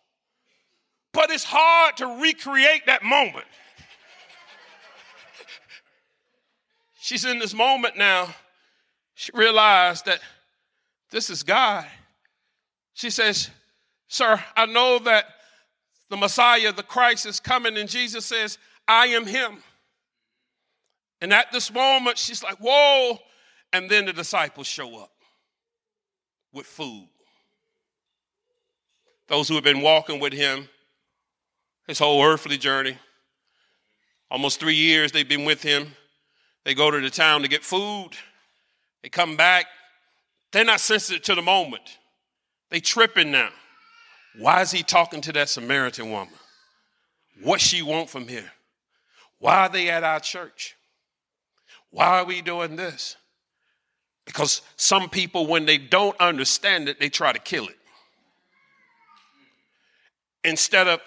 but 1.12 1.30
it's 1.30 1.44
hard 1.44 1.96
to 1.98 2.20
recreate 2.20 2.86
that 2.86 3.04
moment. 3.04 3.34
She's 7.00 7.24
in 7.24 7.38
this 7.38 7.54
moment 7.54 7.96
now. 7.96 8.34
She 9.14 9.30
realized 9.32 10.06
that 10.06 10.18
this 11.12 11.30
is 11.30 11.44
God. 11.44 11.86
She 12.94 13.10
says, 13.10 13.50
Sir, 14.08 14.42
I 14.56 14.66
know 14.66 14.98
that 15.00 15.26
the 16.10 16.16
Messiah, 16.16 16.72
the 16.72 16.82
Christ, 16.82 17.26
is 17.26 17.38
coming, 17.38 17.76
and 17.76 17.88
Jesus 17.88 18.26
says, 18.26 18.58
I 18.88 19.06
am 19.06 19.26
Him. 19.26 19.58
And 21.20 21.32
at 21.32 21.52
this 21.52 21.72
moment, 21.72 22.18
she's 22.18 22.42
like, 22.42 22.58
Whoa. 22.58 23.18
And 23.72 23.88
then 23.88 24.06
the 24.06 24.12
disciples 24.12 24.66
show 24.66 24.98
up 24.98 25.13
with 26.54 26.66
food. 26.66 27.08
Those 29.28 29.48
who 29.48 29.54
have 29.54 29.64
been 29.64 29.80
walking 29.80 30.20
with 30.20 30.32
him 30.32 30.68
his 31.86 31.98
whole 31.98 32.24
earthly 32.24 32.56
journey, 32.56 32.96
almost 34.30 34.58
three 34.58 34.74
years 34.74 35.12
they've 35.12 35.28
been 35.28 35.44
with 35.44 35.62
him. 35.62 35.88
They 36.64 36.74
go 36.74 36.90
to 36.90 37.00
the 37.00 37.10
town 37.10 37.42
to 37.42 37.48
get 37.48 37.62
food. 37.62 38.10
They 39.02 39.10
come 39.10 39.36
back. 39.36 39.66
They're 40.50 40.64
not 40.64 40.80
sensitive 40.80 41.22
to 41.24 41.34
the 41.34 41.42
moment. 41.42 41.98
They 42.70 42.80
tripping 42.80 43.30
now. 43.30 43.50
Why 44.38 44.62
is 44.62 44.70
he 44.70 44.82
talking 44.82 45.20
to 45.22 45.32
that 45.32 45.48
Samaritan 45.48 46.10
woman? 46.10 46.32
What 47.42 47.60
she 47.60 47.82
want 47.82 48.08
from 48.08 48.26
him? 48.26 48.44
Why 49.40 49.66
are 49.66 49.68
they 49.68 49.90
at 49.90 50.04
our 50.04 50.20
church? 50.20 50.74
Why 51.90 52.20
are 52.20 52.24
we 52.24 52.40
doing 52.40 52.76
this? 52.76 53.16
Because 54.24 54.62
some 54.76 55.10
people, 55.10 55.46
when 55.46 55.66
they 55.66 55.78
don't 55.78 56.18
understand 56.18 56.88
it, 56.88 56.98
they 56.98 57.08
try 57.08 57.32
to 57.32 57.38
kill 57.38 57.66
it. 57.66 57.76
Instead 60.42 60.88
of 60.88 61.00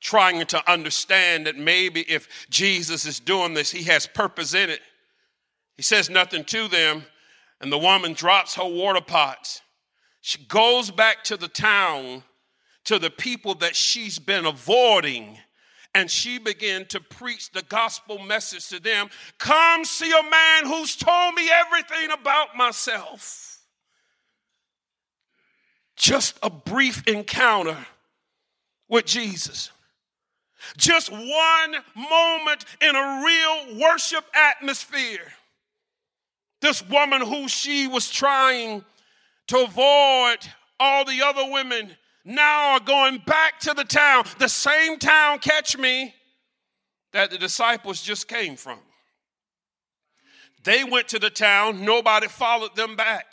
trying 0.00 0.44
to 0.44 0.70
understand 0.70 1.46
that 1.46 1.56
maybe 1.56 2.02
if 2.02 2.46
Jesus 2.50 3.06
is 3.06 3.20
doing 3.20 3.54
this, 3.54 3.70
he 3.70 3.84
has 3.84 4.06
purpose 4.06 4.54
in 4.54 4.70
it. 4.70 4.80
He 5.76 5.82
says 5.82 6.10
nothing 6.10 6.44
to 6.44 6.68
them, 6.68 7.04
and 7.60 7.72
the 7.72 7.78
woman 7.78 8.12
drops 8.12 8.54
her 8.54 8.64
water 8.64 9.00
pots. 9.00 9.62
She 10.20 10.38
goes 10.44 10.90
back 10.90 11.24
to 11.24 11.36
the 11.36 11.48
town, 11.48 12.22
to 12.84 12.98
the 12.98 13.10
people 13.10 13.54
that 13.56 13.74
she's 13.74 14.18
been 14.18 14.46
avoiding 14.46 15.38
and 15.94 16.10
she 16.10 16.38
began 16.38 16.84
to 16.86 17.00
preach 17.00 17.52
the 17.52 17.62
gospel 17.62 18.18
message 18.18 18.68
to 18.68 18.80
them 18.80 19.08
Come 19.38 19.84
see 19.84 20.10
a 20.10 20.30
man 20.30 20.66
who's 20.66 20.96
told 20.96 21.34
me 21.34 21.48
everything 21.50 22.10
about 22.10 22.56
myself. 22.56 23.60
Just 25.96 26.36
a 26.42 26.50
brief 26.50 27.06
encounter 27.06 27.86
with 28.88 29.06
Jesus. 29.06 29.70
Just 30.76 31.12
one 31.12 31.76
moment 31.94 32.64
in 32.80 32.96
a 32.96 33.22
real 33.24 33.80
worship 33.80 34.24
atmosphere. 34.34 35.32
This 36.60 36.82
woman 36.88 37.20
who 37.20 37.48
she 37.48 37.86
was 37.86 38.10
trying 38.10 38.84
to 39.48 39.64
avoid 39.64 40.38
all 40.80 41.04
the 41.04 41.22
other 41.22 41.50
women 41.50 41.94
now 42.24 42.72
are 42.72 42.80
going 42.80 43.18
back 43.26 43.60
to 43.60 43.74
the 43.74 43.84
town, 43.84 44.24
the 44.38 44.48
same 44.48 44.98
town, 44.98 45.38
catch 45.38 45.76
me, 45.76 46.14
that 47.12 47.30
the 47.30 47.38
disciples 47.38 48.02
just 48.02 48.28
came 48.28 48.56
from. 48.56 48.78
They 50.64 50.82
went 50.82 51.08
to 51.08 51.18
the 51.18 51.30
town, 51.30 51.84
nobody 51.84 52.26
followed 52.26 52.74
them 52.74 52.96
back. 52.96 53.26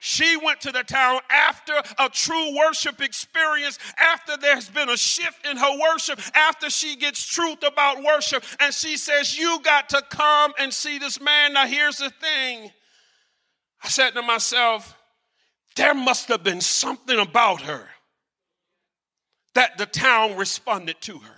She 0.00 0.36
went 0.36 0.60
to 0.62 0.72
the 0.72 0.84
town 0.84 1.20
after 1.28 1.72
a 1.98 2.08
true 2.08 2.56
worship 2.56 3.02
experience, 3.02 3.78
after 3.98 4.36
there's 4.36 4.68
been 4.68 4.88
a 4.88 4.96
shift 4.96 5.44
in 5.46 5.56
her 5.56 5.78
worship, 5.90 6.20
after 6.34 6.70
she 6.70 6.96
gets 6.96 7.24
truth 7.26 7.64
about 7.66 8.02
worship, 8.02 8.44
and 8.60 8.72
she 8.72 8.96
says, 8.96 9.36
You 9.36 9.58
got 9.62 9.88
to 9.90 10.02
come 10.08 10.52
and 10.58 10.72
see 10.72 10.98
this 10.98 11.20
man. 11.20 11.52
Now, 11.52 11.66
here's 11.66 11.98
the 11.98 12.10
thing 12.10 12.70
I 13.82 13.88
said 13.88 14.10
to 14.10 14.22
myself, 14.22 14.96
There 15.78 15.94
must 15.94 16.26
have 16.26 16.42
been 16.42 16.60
something 16.60 17.20
about 17.20 17.62
her 17.62 17.88
that 19.54 19.78
the 19.78 19.86
town 19.86 20.36
responded 20.36 21.00
to 21.02 21.18
her. 21.18 21.36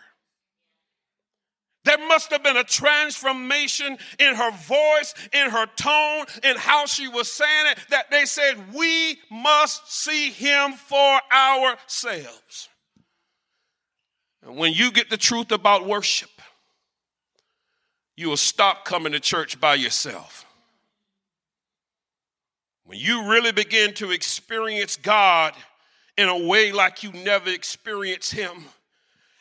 There 1.85 1.99
must 2.09 2.31
have 2.31 2.43
been 2.43 2.57
a 2.57 2.65
transformation 2.65 3.99
in 4.19 4.35
her 4.35 4.51
voice, 4.51 5.13
in 5.35 5.51
her 5.51 5.67
tone, 5.77 6.25
in 6.43 6.57
how 6.57 6.87
she 6.87 7.07
was 7.07 7.31
saying 7.31 7.67
it, 7.67 7.79
that 7.91 8.11
they 8.11 8.25
said, 8.25 8.73
We 8.73 9.19
must 9.31 9.93
see 9.93 10.31
him 10.31 10.73
for 10.73 11.21
ourselves. 11.31 12.71
And 14.43 14.57
when 14.57 14.73
you 14.73 14.91
get 14.91 15.11
the 15.11 15.19
truth 15.19 15.53
about 15.53 15.87
worship, 15.87 16.31
you 18.17 18.31
will 18.31 18.39
stop 18.39 18.87
coming 18.87 19.13
to 19.13 19.21
church 19.21 19.61
by 19.61 19.75
yourself. 19.75 20.47
When 22.91 22.99
you 22.99 23.31
really 23.31 23.53
begin 23.53 23.95
to 23.95 24.11
experience 24.11 24.97
God 24.97 25.55
in 26.19 26.29
a 26.29 26.37
way 26.37 26.73
like 26.73 27.05
you 27.05 27.13
never 27.13 27.49
experienced 27.49 28.33
Him, 28.33 28.65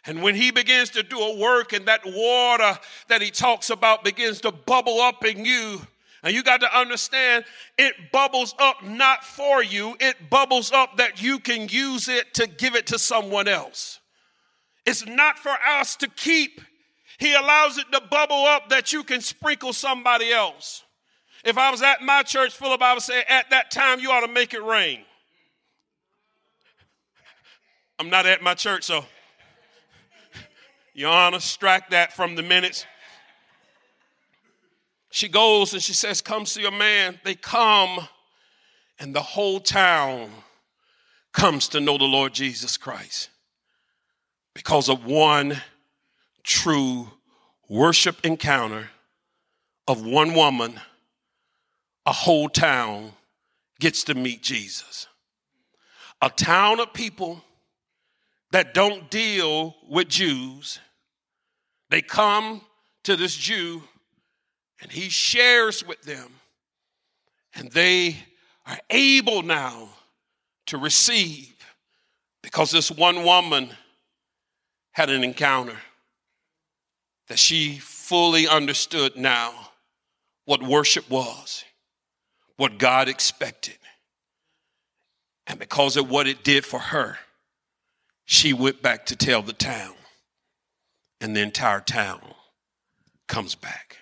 and 0.05 0.21
when 0.21 0.35
he 0.35 0.51
begins 0.51 0.91
to 0.91 1.01
do 1.01 1.19
a 1.19 1.35
work 1.35 1.73
and 1.73 1.88
that 1.88 2.01
water 2.05 2.77
that 3.07 3.23
he 3.23 3.31
talks 3.31 3.71
about 3.71 4.03
begins 4.03 4.39
to 4.41 4.51
bubble 4.51 5.01
up 5.01 5.25
in 5.25 5.45
you, 5.45 5.81
and 6.21 6.35
you 6.35 6.43
got 6.43 6.62
to 6.62 6.77
understand 6.77 7.43
it 7.79 7.95
bubbles 8.12 8.53
up 8.59 8.83
not 8.83 9.23
for 9.23 9.63
you, 9.63 9.97
it 9.99 10.29
bubbles 10.29 10.71
up 10.71 10.97
that 10.97 11.19
you 11.19 11.39
can 11.39 11.67
use 11.69 12.07
it 12.07 12.35
to 12.35 12.45
give 12.45 12.75
it 12.75 12.85
to 12.85 12.99
someone 12.99 13.47
else. 13.47 13.99
It's 14.85 15.07
not 15.07 15.39
for 15.39 15.55
us 15.67 15.95
to 15.95 16.07
keep. 16.07 16.62
He 17.17 17.33
allows 17.33 17.79
it 17.79 17.91
to 17.93 18.01
bubble 18.12 18.45
up 18.45 18.69
that 18.69 18.93
you 18.93 19.03
can 19.03 19.21
sprinkle 19.21 19.73
somebody 19.73 20.31
else. 20.31 20.83
If 21.43 21.58
I 21.58 21.71
was 21.71 21.82
at 21.82 22.02
my 22.02 22.23
church 22.23 22.54
full 22.54 22.73
of 22.73 22.80
Bible 22.80 23.02
say 23.02 23.23
at 23.28 23.49
that 23.49 23.71
time 23.71 23.99
you 23.99 24.12
ought 24.12 24.25
to 24.25 24.32
make 24.32 24.54
it 24.54 24.63
rain. 24.63 25.02
I'm 27.97 28.10
not 28.10 28.25
at 28.25 28.41
my 28.41 28.54
church, 28.54 28.84
so 28.84 29.06
your 30.93 31.12
Honor, 31.12 31.39
strike 31.39 31.89
that 31.91 32.13
from 32.13 32.36
the 32.36 32.43
minutes. 32.43 32.86
She 35.12 35.28
goes 35.28 35.73
and 35.73 35.82
she 35.82 35.93
says, 35.93 36.21
Come 36.21 36.45
see 36.45 36.65
a 36.65 36.71
man. 36.71 37.19
They 37.23 37.36
come, 37.36 38.08
and 38.99 39.15
the 39.15 39.21
whole 39.21 39.60
town 39.60 40.30
comes 41.32 41.67
to 41.69 41.80
know 41.80 41.97
the 41.97 42.06
Lord 42.06 42.34
Jesus 42.34 42.78
Christ 42.78 43.30
because 44.54 44.89
of 44.89 45.06
one 45.06 45.62
true 46.43 47.08
worship 47.69 48.25
encounter 48.25 48.89
of 49.88 50.06
one 50.06 50.34
woman, 50.34 50.80
a 52.10 52.12
whole 52.12 52.50
town 52.50 53.12
gets 53.80 54.06
to 54.06 54.15
meet 54.15 54.41
Jesus. 54.41 55.06
A 56.24 56.30
town 56.32 56.80
of 56.80 56.91
people 56.91 57.43
that 58.52 58.74
don't 58.74 59.12
deal 59.12 59.76
with 59.88 60.08
Jews 60.08 60.80
they 61.91 62.02
come 62.02 62.62
to 63.04 63.15
this 63.15 63.36
Jew 63.36 63.84
and 64.82 64.91
he 64.91 65.10
shares 65.10 65.86
with 65.86 66.02
them, 66.04 66.32
and 67.54 67.72
they 67.72 68.15
are 68.65 68.78
able 68.89 69.41
now 69.41 69.89
to 70.67 70.78
receive 70.78 71.54
because 72.41 72.72
this 72.72 72.89
one 72.91 73.24
woman 73.24 73.69
had 74.91 75.10
an 75.10 75.24
encounter 75.24 75.78
that 77.28 77.39
she 77.39 77.78
fully 77.78 78.48
understood 78.48 79.15
now 79.15 79.54
what 80.45 80.63
worship 80.63 81.10
was, 81.10 81.65
what 82.60 82.78
God 82.78 83.08
expected. 83.08 83.78
And 85.48 85.58
because 85.58 85.95
of 85.95 86.10
what 86.10 86.28
it 86.28 86.43
did 86.43 86.65
for 86.65 86.78
her, 86.78 87.17
she 88.26 88.52
went 88.52 88.82
back 88.82 89.06
to 89.06 89.15
tell 89.15 89.41
the 89.41 89.54
town 89.54 89.93
and 91.22 91.34
the 91.34 91.39
entire 91.39 91.80
town 91.80 92.19
comes 93.30 93.56
back. 93.56 94.00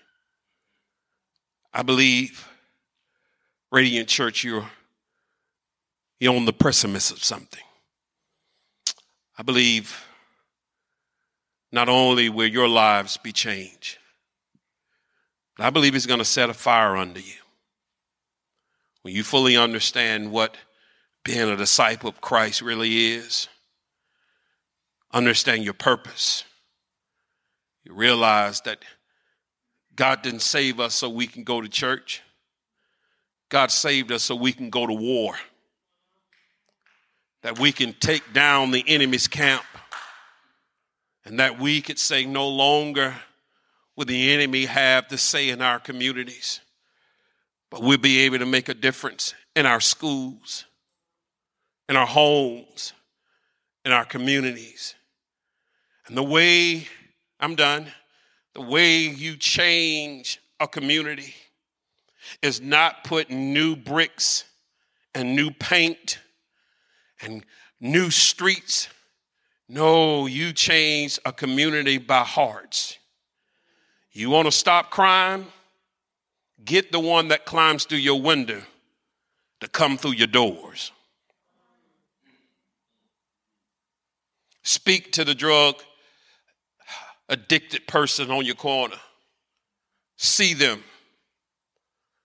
I 1.72 1.84
believe, 1.84 2.48
Radiant 3.72 4.10
Church, 4.10 4.44
you're, 4.44 4.66
you're 6.20 6.36
on 6.36 6.46
the 6.46 6.52
precipice 6.52 7.12
of 7.12 7.24
something. 7.24 7.64
I 9.38 9.44
believe 9.44 10.04
not 11.72 11.90
only 11.90 12.28
will 12.30 12.48
your 12.48 12.68
lives 12.68 13.18
be 13.18 13.32
changed, 13.32 14.00
but 15.56 15.68
I 15.68 15.70
believe 15.70 15.94
it's 15.94 16.08
going 16.08 16.18
to 16.18 16.26
set 16.26 16.50
a 16.50 16.56
fire 16.56 16.98
under 16.98 17.20
you. 17.20 17.36
When 19.02 19.14
you 19.14 19.24
fully 19.24 19.56
understand 19.56 20.32
what 20.32 20.56
being 21.24 21.50
a 21.50 21.56
disciple 21.56 22.10
of 22.10 22.22
Christ 22.22 22.62
really 22.62 23.14
is, 23.14 23.48
understand 25.14 25.64
your 25.64 25.74
purpose 25.74 26.44
you 27.88 27.94
realize 27.94 28.60
that 28.62 28.84
God 29.96 30.22
didn't 30.22 30.42
save 30.42 30.82
us 30.82 30.94
so 30.94 31.10
we 31.10 31.26
can 31.26 31.46
go 31.46 31.62
to 31.62 31.70
church. 31.70 32.22
God 33.48 33.72
saved 33.72 34.12
us 34.12 34.24
so 34.24 34.36
we 34.36 34.52
can 34.52 34.70
go 34.70 34.86
to 34.86 34.94
war. 34.94 35.36
That 37.44 37.60
we 37.60 37.72
can 37.72 37.94
take 37.94 38.34
down 38.34 38.72
the 38.72 38.84
enemy's 38.86 39.30
camp. 39.30 39.64
And 41.24 41.40
that 41.40 41.62
we 41.62 41.82
could 41.82 41.98
say 41.98 42.26
no 42.26 42.50
longer 42.50 43.16
will 43.96 44.06
the 44.06 44.34
enemy 44.34 44.66
have 44.66 45.08
to 45.08 45.18
say 45.18 45.48
in 45.48 45.62
our 45.62 45.80
communities, 45.80 46.60
but 47.70 47.82
we'll 47.82 47.98
be 47.98 48.20
able 48.20 48.40
to 48.40 48.46
make 48.46 48.70
a 48.70 48.74
difference 48.74 49.34
in 49.56 49.66
our 49.66 49.80
schools, 49.82 50.66
in 51.90 51.96
our 51.96 52.08
homes, 52.08 52.94
in 53.86 53.92
our 53.92 54.06
communities. 54.06 54.96
And 56.08 56.16
the 56.16 56.24
way 56.24 56.88
I'm 57.40 57.56
done. 57.56 57.88
The 58.54 58.62
way 58.62 58.98
you 58.98 59.36
change 59.38 60.40
a 60.60 60.68
community 60.68 61.36
is 62.42 62.60
not 62.60 63.04
putting 63.04 63.54
new 63.54 63.76
bricks 63.76 64.46
and 65.14 65.36
new 65.36 65.52
paint 65.52 66.20
and 67.22 67.46
new 67.80 68.10
streets. 68.10 68.90
No, 69.70 70.26
you 70.26 70.54
change 70.54 71.20
a 71.26 71.32
community 71.32 71.98
by 71.98 72.22
hearts. 72.22 72.98
You 74.12 74.30
want 74.30 74.48
to 74.48 74.52
stop 74.52 74.90
crime? 74.90 75.46
Get 76.64 76.92
the 76.92 77.00
one 77.00 77.30
that 77.30 77.46
climbs 77.46 77.86
through 77.86 78.00
your 78.00 78.22
window 78.22 78.62
to 79.60 79.68
come 79.68 79.98
through 79.98 80.14
your 80.14 80.28
doors. 80.28 80.92
Speak 84.64 85.14
to 85.14 85.24
the 85.24 85.36
drug 85.36 85.76
addicted 87.30 87.88
person 87.88 88.32
on 88.32 88.46
your 88.46 88.56
corner. 88.56 88.98
See 90.18 90.54
them. 90.54 90.84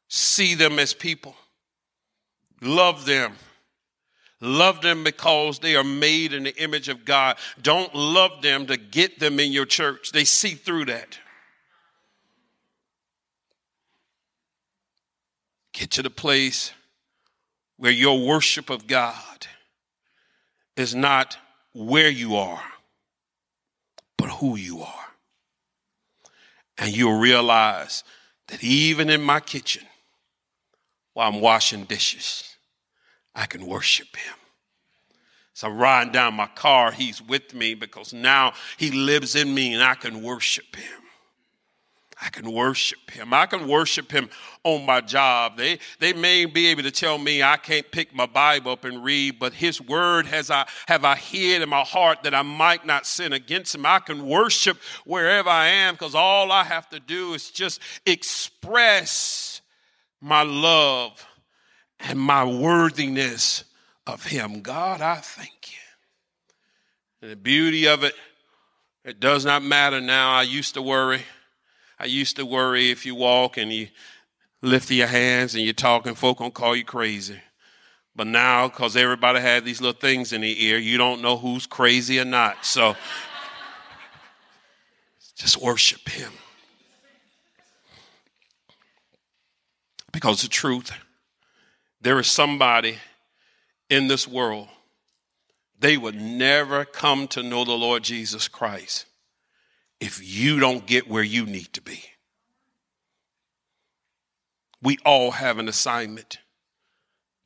See 0.08 0.54
them 0.54 0.78
as 0.78 0.94
people. 0.94 1.36
Love 2.60 3.04
them. 3.06 3.34
Love 4.40 4.82
them 4.82 5.04
because 5.04 5.60
they 5.60 5.76
are 5.76 5.84
made 5.84 6.32
in 6.32 6.42
the 6.42 6.56
image 6.60 6.88
of 6.88 7.04
God. 7.04 7.36
Don't 7.62 7.94
love 7.94 8.42
them 8.42 8.66
to 8.66 8.76
get 8.76 9.20
them 9.20 9.38
in 9.38 9.52
your 9.52 9.66
church. 9.66 10.10
They 10.10 10.24
see 10.24 10.54
through 10.54 10.86
that. 10.86 11.18
Get 15.72 15.90
to 15.92 16.02
the 16.02 16.10
place 16.10 16.72
where 17.76 17.92
your 17.92 18.26
worship 18.26 18.70
of 18.70 18.86
God 18.86 19.46
is 20.76 20.94
not 20.94 21.36
where 21.74 22.10
you 22.10 22.36
are, 22.36 22.62
but 24.16 24.28
who 24.28 24.56
you 24.56 24.82
are. 24.82 25.06
And 26.78 26.94
you'll 26.94 27.18
realize 27.18 28.04
that 28.48 28.62
even 28.62 29.10
in 29.10 29.22
my 29.22 29.40
kitchen, 29.40 29.84
while 31.14 31.28
I'm 31.28 31.40
washing 31.40 31.84
dishes, 31.84 32.56
I 33.34 33.46
can 33.46 33.66
worship 33.66 34.14
Him. 34.16 34.34
So 35.54 35.68
I'm 35.68 35.76
riding 35.76 36.12
down 36.12 36.34
my 36.34 36.46
car, 36.46 36.92
He's 36.92 37.22
with 37.22 37.54
me 37.54 37.74
because 37.74 38.12
now 38.12 38.52
He 38.76 38.90
lives 38.90 39.36
in 39.36 39.54
me 39.54 39.74
and 39.74 39.82
I 39.82 39.94
can 39.94 40.22
worship 40.22 40.74
Him. 40.74 41.01
I 42.24 42.28
can 42.28 42.52
worship 42.52 43.10
him. 43.10 43.34
I 43.34 43.46
can 43.46 43.66
worship 43.66 44.12
him 44.12 44.30
on 44.62 44.86
my 44.86 45.00
job. 45.00 45.56
They, 45.56 45.80
they 45.98 46.12
may 46.12 46.44
be 46.44 46.68
able 46.68 46.84
to 46.84 46.92
tell 46.92 47.18
me 47.18 47.42
I 47.42 47.56
can't 47.56 47.90
pick 47.90 48.14
my 48.14 48.26
Bible 48.26 48.70
up 48.70 48.84
and 48.84 49.02
read, 49.02 49.40
but 49.40 49.52
his 49.52 49.80
word 49.80 50.26
has 50.26 50.48
I, 50.48 50.66
have 50.86 51.04
I 51.04 51.16
hid 51.16 51.62
in 51.62 51.68
my 51.68 51.80
heart 51.80 52.22
that 52.22 52.32
I 52.32 52.42
might 52.42 52.86
not 52.86 53.06
sin 53.06 53.32
against 53.32 53.74
him. 53.74 53.84
I 53.84 53.98
can 53.98 54.24
worship 54.24 54.78
wherever 55.04 55.50
I 55.50 55.66
am 55.66 55.94
because 55.94 56.14
all 56.14 56.52
I 56.52 56.62
have 56.62 56.88
to 56.90 57.00
do 57.00 57.34
is 57.34 57.50
just 57.50 57.80
express 58.06 59.60
my 60.20 60.42
love 60.42 61.26
and 61.98 62.20
my 62.20 62.44
worthiness 62.44 63.64
of 64.06 64.24
him. 64.24 64.60
God, 64.60 65.00
I 65.00 65.16
thank 65.16 65.72
you. 65.72 65.78
And 67.20 67.32
the 67.32 67.36
beauty 67.36 67.88
of 67.88 68.04
it, 68.04 68.14
it 69.04 69.18
does 69.18 69.44
not 69.44 69.64
matter 69.64 70.00
now. 70.00 70.30
I 70.30 70.42
used 70.42 70.74
to 70.74 70.82
worry. 70.82 71.22
I 72.02 72.06
used 72.06 72.34
to 72.34 72.44
worry 72.44 72.90
if 72.90 73.06
you 73.06 73.14
walk 73.14 73.56
and 73.56 73.72
you 73.72 73.86
lift 74.60 74.90
your 74.90 75.06
hands 75.06 75.54
and 75.54 75.62
you're 75.62 75.72
talking, 75.72 76.16
folk 76.16 76.38
gonna 76.38 76.50
call 76.50 76.74
you 76.74 76.84
crazy. 76.84 77.40
But 78.16 78.26
now, 78.26 78.66
because 78.66 78.96
everybody 78.96 79.38
had 79.38 79.64
these 79.64 79.80
little 79.80 79.98
things 79.98 80.32
in 80.32 80.40
their 80.40 80.50
ear, 80.50 80.78
you 80.78 80.98
don't 80.98 81.22
know 81.22 81.36
who's 81.36 81.64
crazy 81.64 82.18
or 82.18 82.24
not. 82.24 82.64
So 82.64 82.96
just 85.36 85.58
worship 85.58 86.08
him. 86.08 86.32
Because 90.10 90.42
the 90.42 90.48
truth, 90.48 90.90
there 92.00 92.18
is 92.18 92.26
somebody 92.26 92.98
in 93.88 94.08
this 94.08 94.26
world, 94.26 94.66
they 95.78 95.96
would 95.96 96.20
never 96.20 96.84
come 96.84 97.28
to 97.28 97.44
know 97.44 97.64
the 97.64 97.72
Lord 97.72 98.02
Jesus 98.02 98.48
Christ 98.48 99.06
if 100.02 100.20
you 100.20 100.58
don't 100.58 100.84
get 100.84 101.08
where 101.08 101.22
you 101.22 101.46
need 101.46 101.72
to 101.72 101.80
be. 101.80 102.02
We 104.82 104.98
all 105.06 105.30
have 105.30 105.58
an 105.58 105.68
assignment 105.68 106.40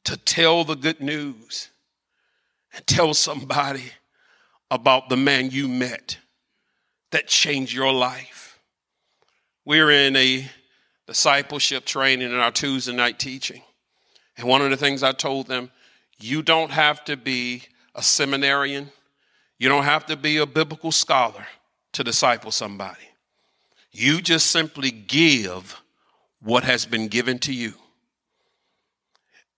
to 0.04 0.16
tell 0.16 0.64
the 0.64 0.74
good 0.74 1.02
news 1.02 1.68
and 2.74 2.86
tell 2.86 3.12
somebody 3.12 3.92
about 4.70 5.10
the 5.10 5.18
man 5.18 5.50
you 5.50 5.68
met 5.68 6.16
that 7.10 7.26
changed 7.26 7.74
your 7.74 7.92
life. 7.92 8.58
We're 9.66 9.90
in 9.90 10.16
a 10.16 10.48
discipleship 11.06 11.84
training 11.84 12.30
in 12.30 12.38
our 12.38 12.52
Tuesday 12.52 12.94
night 12.94 13.18
teaching. 13.18 13.60
And 14.38 14.48
one 14.48 14.62
of 14.62 14.70
the 14.70 14.78
things 14.78 15.02
I 15.02 15.12
told 15.12 15.46
them, 15.46 15.70
you 16.18 16.42
don't 16.42 16.70
have 16.70 17.04
to 17.04 17.18
be 17.18 17.64
a 17.94 18.02
seminarian, 18.02 18.92
you 19.58 19.68
don't 19.68 19.84
have 19.84 20.06
to 20.06 20.16
be 20.16 20.38
a 20.38 20.46
biblical 20.46 20.90
scholar 20.90 21.46
to 21.96 22.04
disciple 22.04 22.50
somebody. 22.50 23.08
You 23.90 24.20
just 24.20 24.50
simply 24.50 24.90
give 24.90 25.80
what 26.42 26.62
has 26.62 26.84
been 26.84 27.08
given 27.08 27.38
to 27.40 27.54
you. 27.54 27.72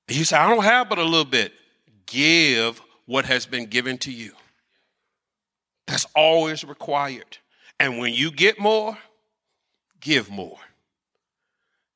You 0.06 0.22
say, 0.22 0.36
I 0.36 0.48
don't 0.48 0.62
have 0.62 0.88
but 0.88 0.98
a 0.98 1.04
little 1.04 1.24
bit. 1.24 1.52
Give 2.06 2.80
what 3.06 3.24
has 3.24 3.44
been 3.44 3.66
given 3.66 3.98
to 3.98 4.12
you. 4.12 4.30
That's 5.88 6.06
always 6.14 6.62
required. 6.62 7.38
And 7.80 7.98
when 7.98 8.14
you 8.14 8.30
get 8.30 8.60
more, 8.60 8.96
give 10.00 10.30
more. 10.30 10.58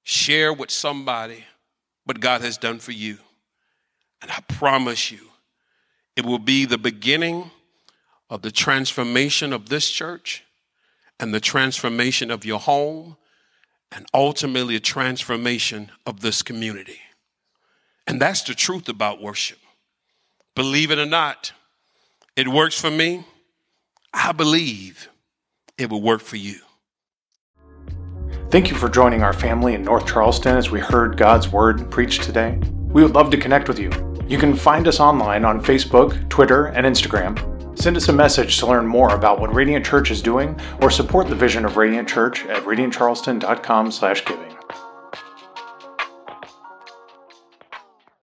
Share 0.03 0.53
with 0.53 0.73
somebody 0.73 1.45
what 2.05 2.19
God 2.19 2.41
has 2.41 2.59
done 2.59 2.81
for 2.81 2.91
you. 2.91 3.19
And 4.21 4.31
I 4.33 4.41
promise 4.49 5.13
you, 5.13 5.21
it 6.17 6.27
will 6.27 6.41
be 6.41 6.65
the 6.65 6.79
beginning 6.79 7.49
of 8.33 8.41
the 8.41 8.51
transformation 8.51 9.53
of 9.53 9.69
this 9.69 9.91
church 9.91 10.43
and 11.21 11.35
the 11.35 11.39
transformation 11.39 12.31
of 12.31 12.47
your 12.47 12.59
home 12.59 13.19
and 13.95 14.07
ultimately 14.15 14.75
a 14.75 14.81
transformation 14.81 15.93
of 16.07 16.23
this 16.23 16.43
community. 16.43 16.99
And 18.07 18.19
that's 18.19 18.43
the 18.43 18.55
truth 18.55 18.89
about 18.89 19.21
worship. 19.21 19.59
Believe 20.55 20.91
it 20.91 20.99
or 20.99 21.05
not, 21.05 21.53
it 22.35 22.49
works 22.49 22.81
for 22.81 22.91
me. 22.91 23.27
I 24.15 24.33
believe 24.33 25.11
it 25.77 25.91
will 25.91 26.01
work 26.01 26.23
for 26.23 26.37
you. 26.37 26.57
Thank 28.49 28.71
you 28.71 28.77
for 28.77 28.89
joining 28.89 29.23
our 29.23 29.35
family 29.35 29.75
in 29.75 29.83
North 29.83 30.07
Charleston 30.07 30.57
as 30.57 30.71
we 30.71 30.81
heard 30.81 31.19
God's 31.19 31.51
Word 31.51 31.91
preached 31.91 32.23
today. 32.23 32.59
We 32.89 33.03
would 33.03 33.15
love 33.15 33.29
to 33.33 33.37
connect 33.37 33.69
with 33.69 33.79
you. 33.79 33.91
You 34.27 34.39
can 34.39 34.57
find 34.57 34.89
us 34.89 35.01
online 35.01 35.45
on 35.45 35.63
Facebook, 35.63 36.31
Twitter, 36.31 36.69
and 36.69 36.87
Instagram 36.87 37.52
Send 37.75 37.97
us 37.97 38.09
a 38.09 38.13
message 38.13 38.59
to 38.59 38.67
learn 38.67 38.87
more 38.87 39.15
about 39.15 39.41
what 39.41 39.55
Radiant 39.55 39.85
Church 39.85 40.11
is 40.11 40.23
doing 40.23 40.59
or 40.81 40.91
support 40.91 41.29
the 41.29 41.35
vision 41.35 41.65
of 41.65 41.77
Radiant 41.77 42.09
Church 42.09 42.45
at 42.47 42.63
radiantcharleston.com/giving. 42.65 44.52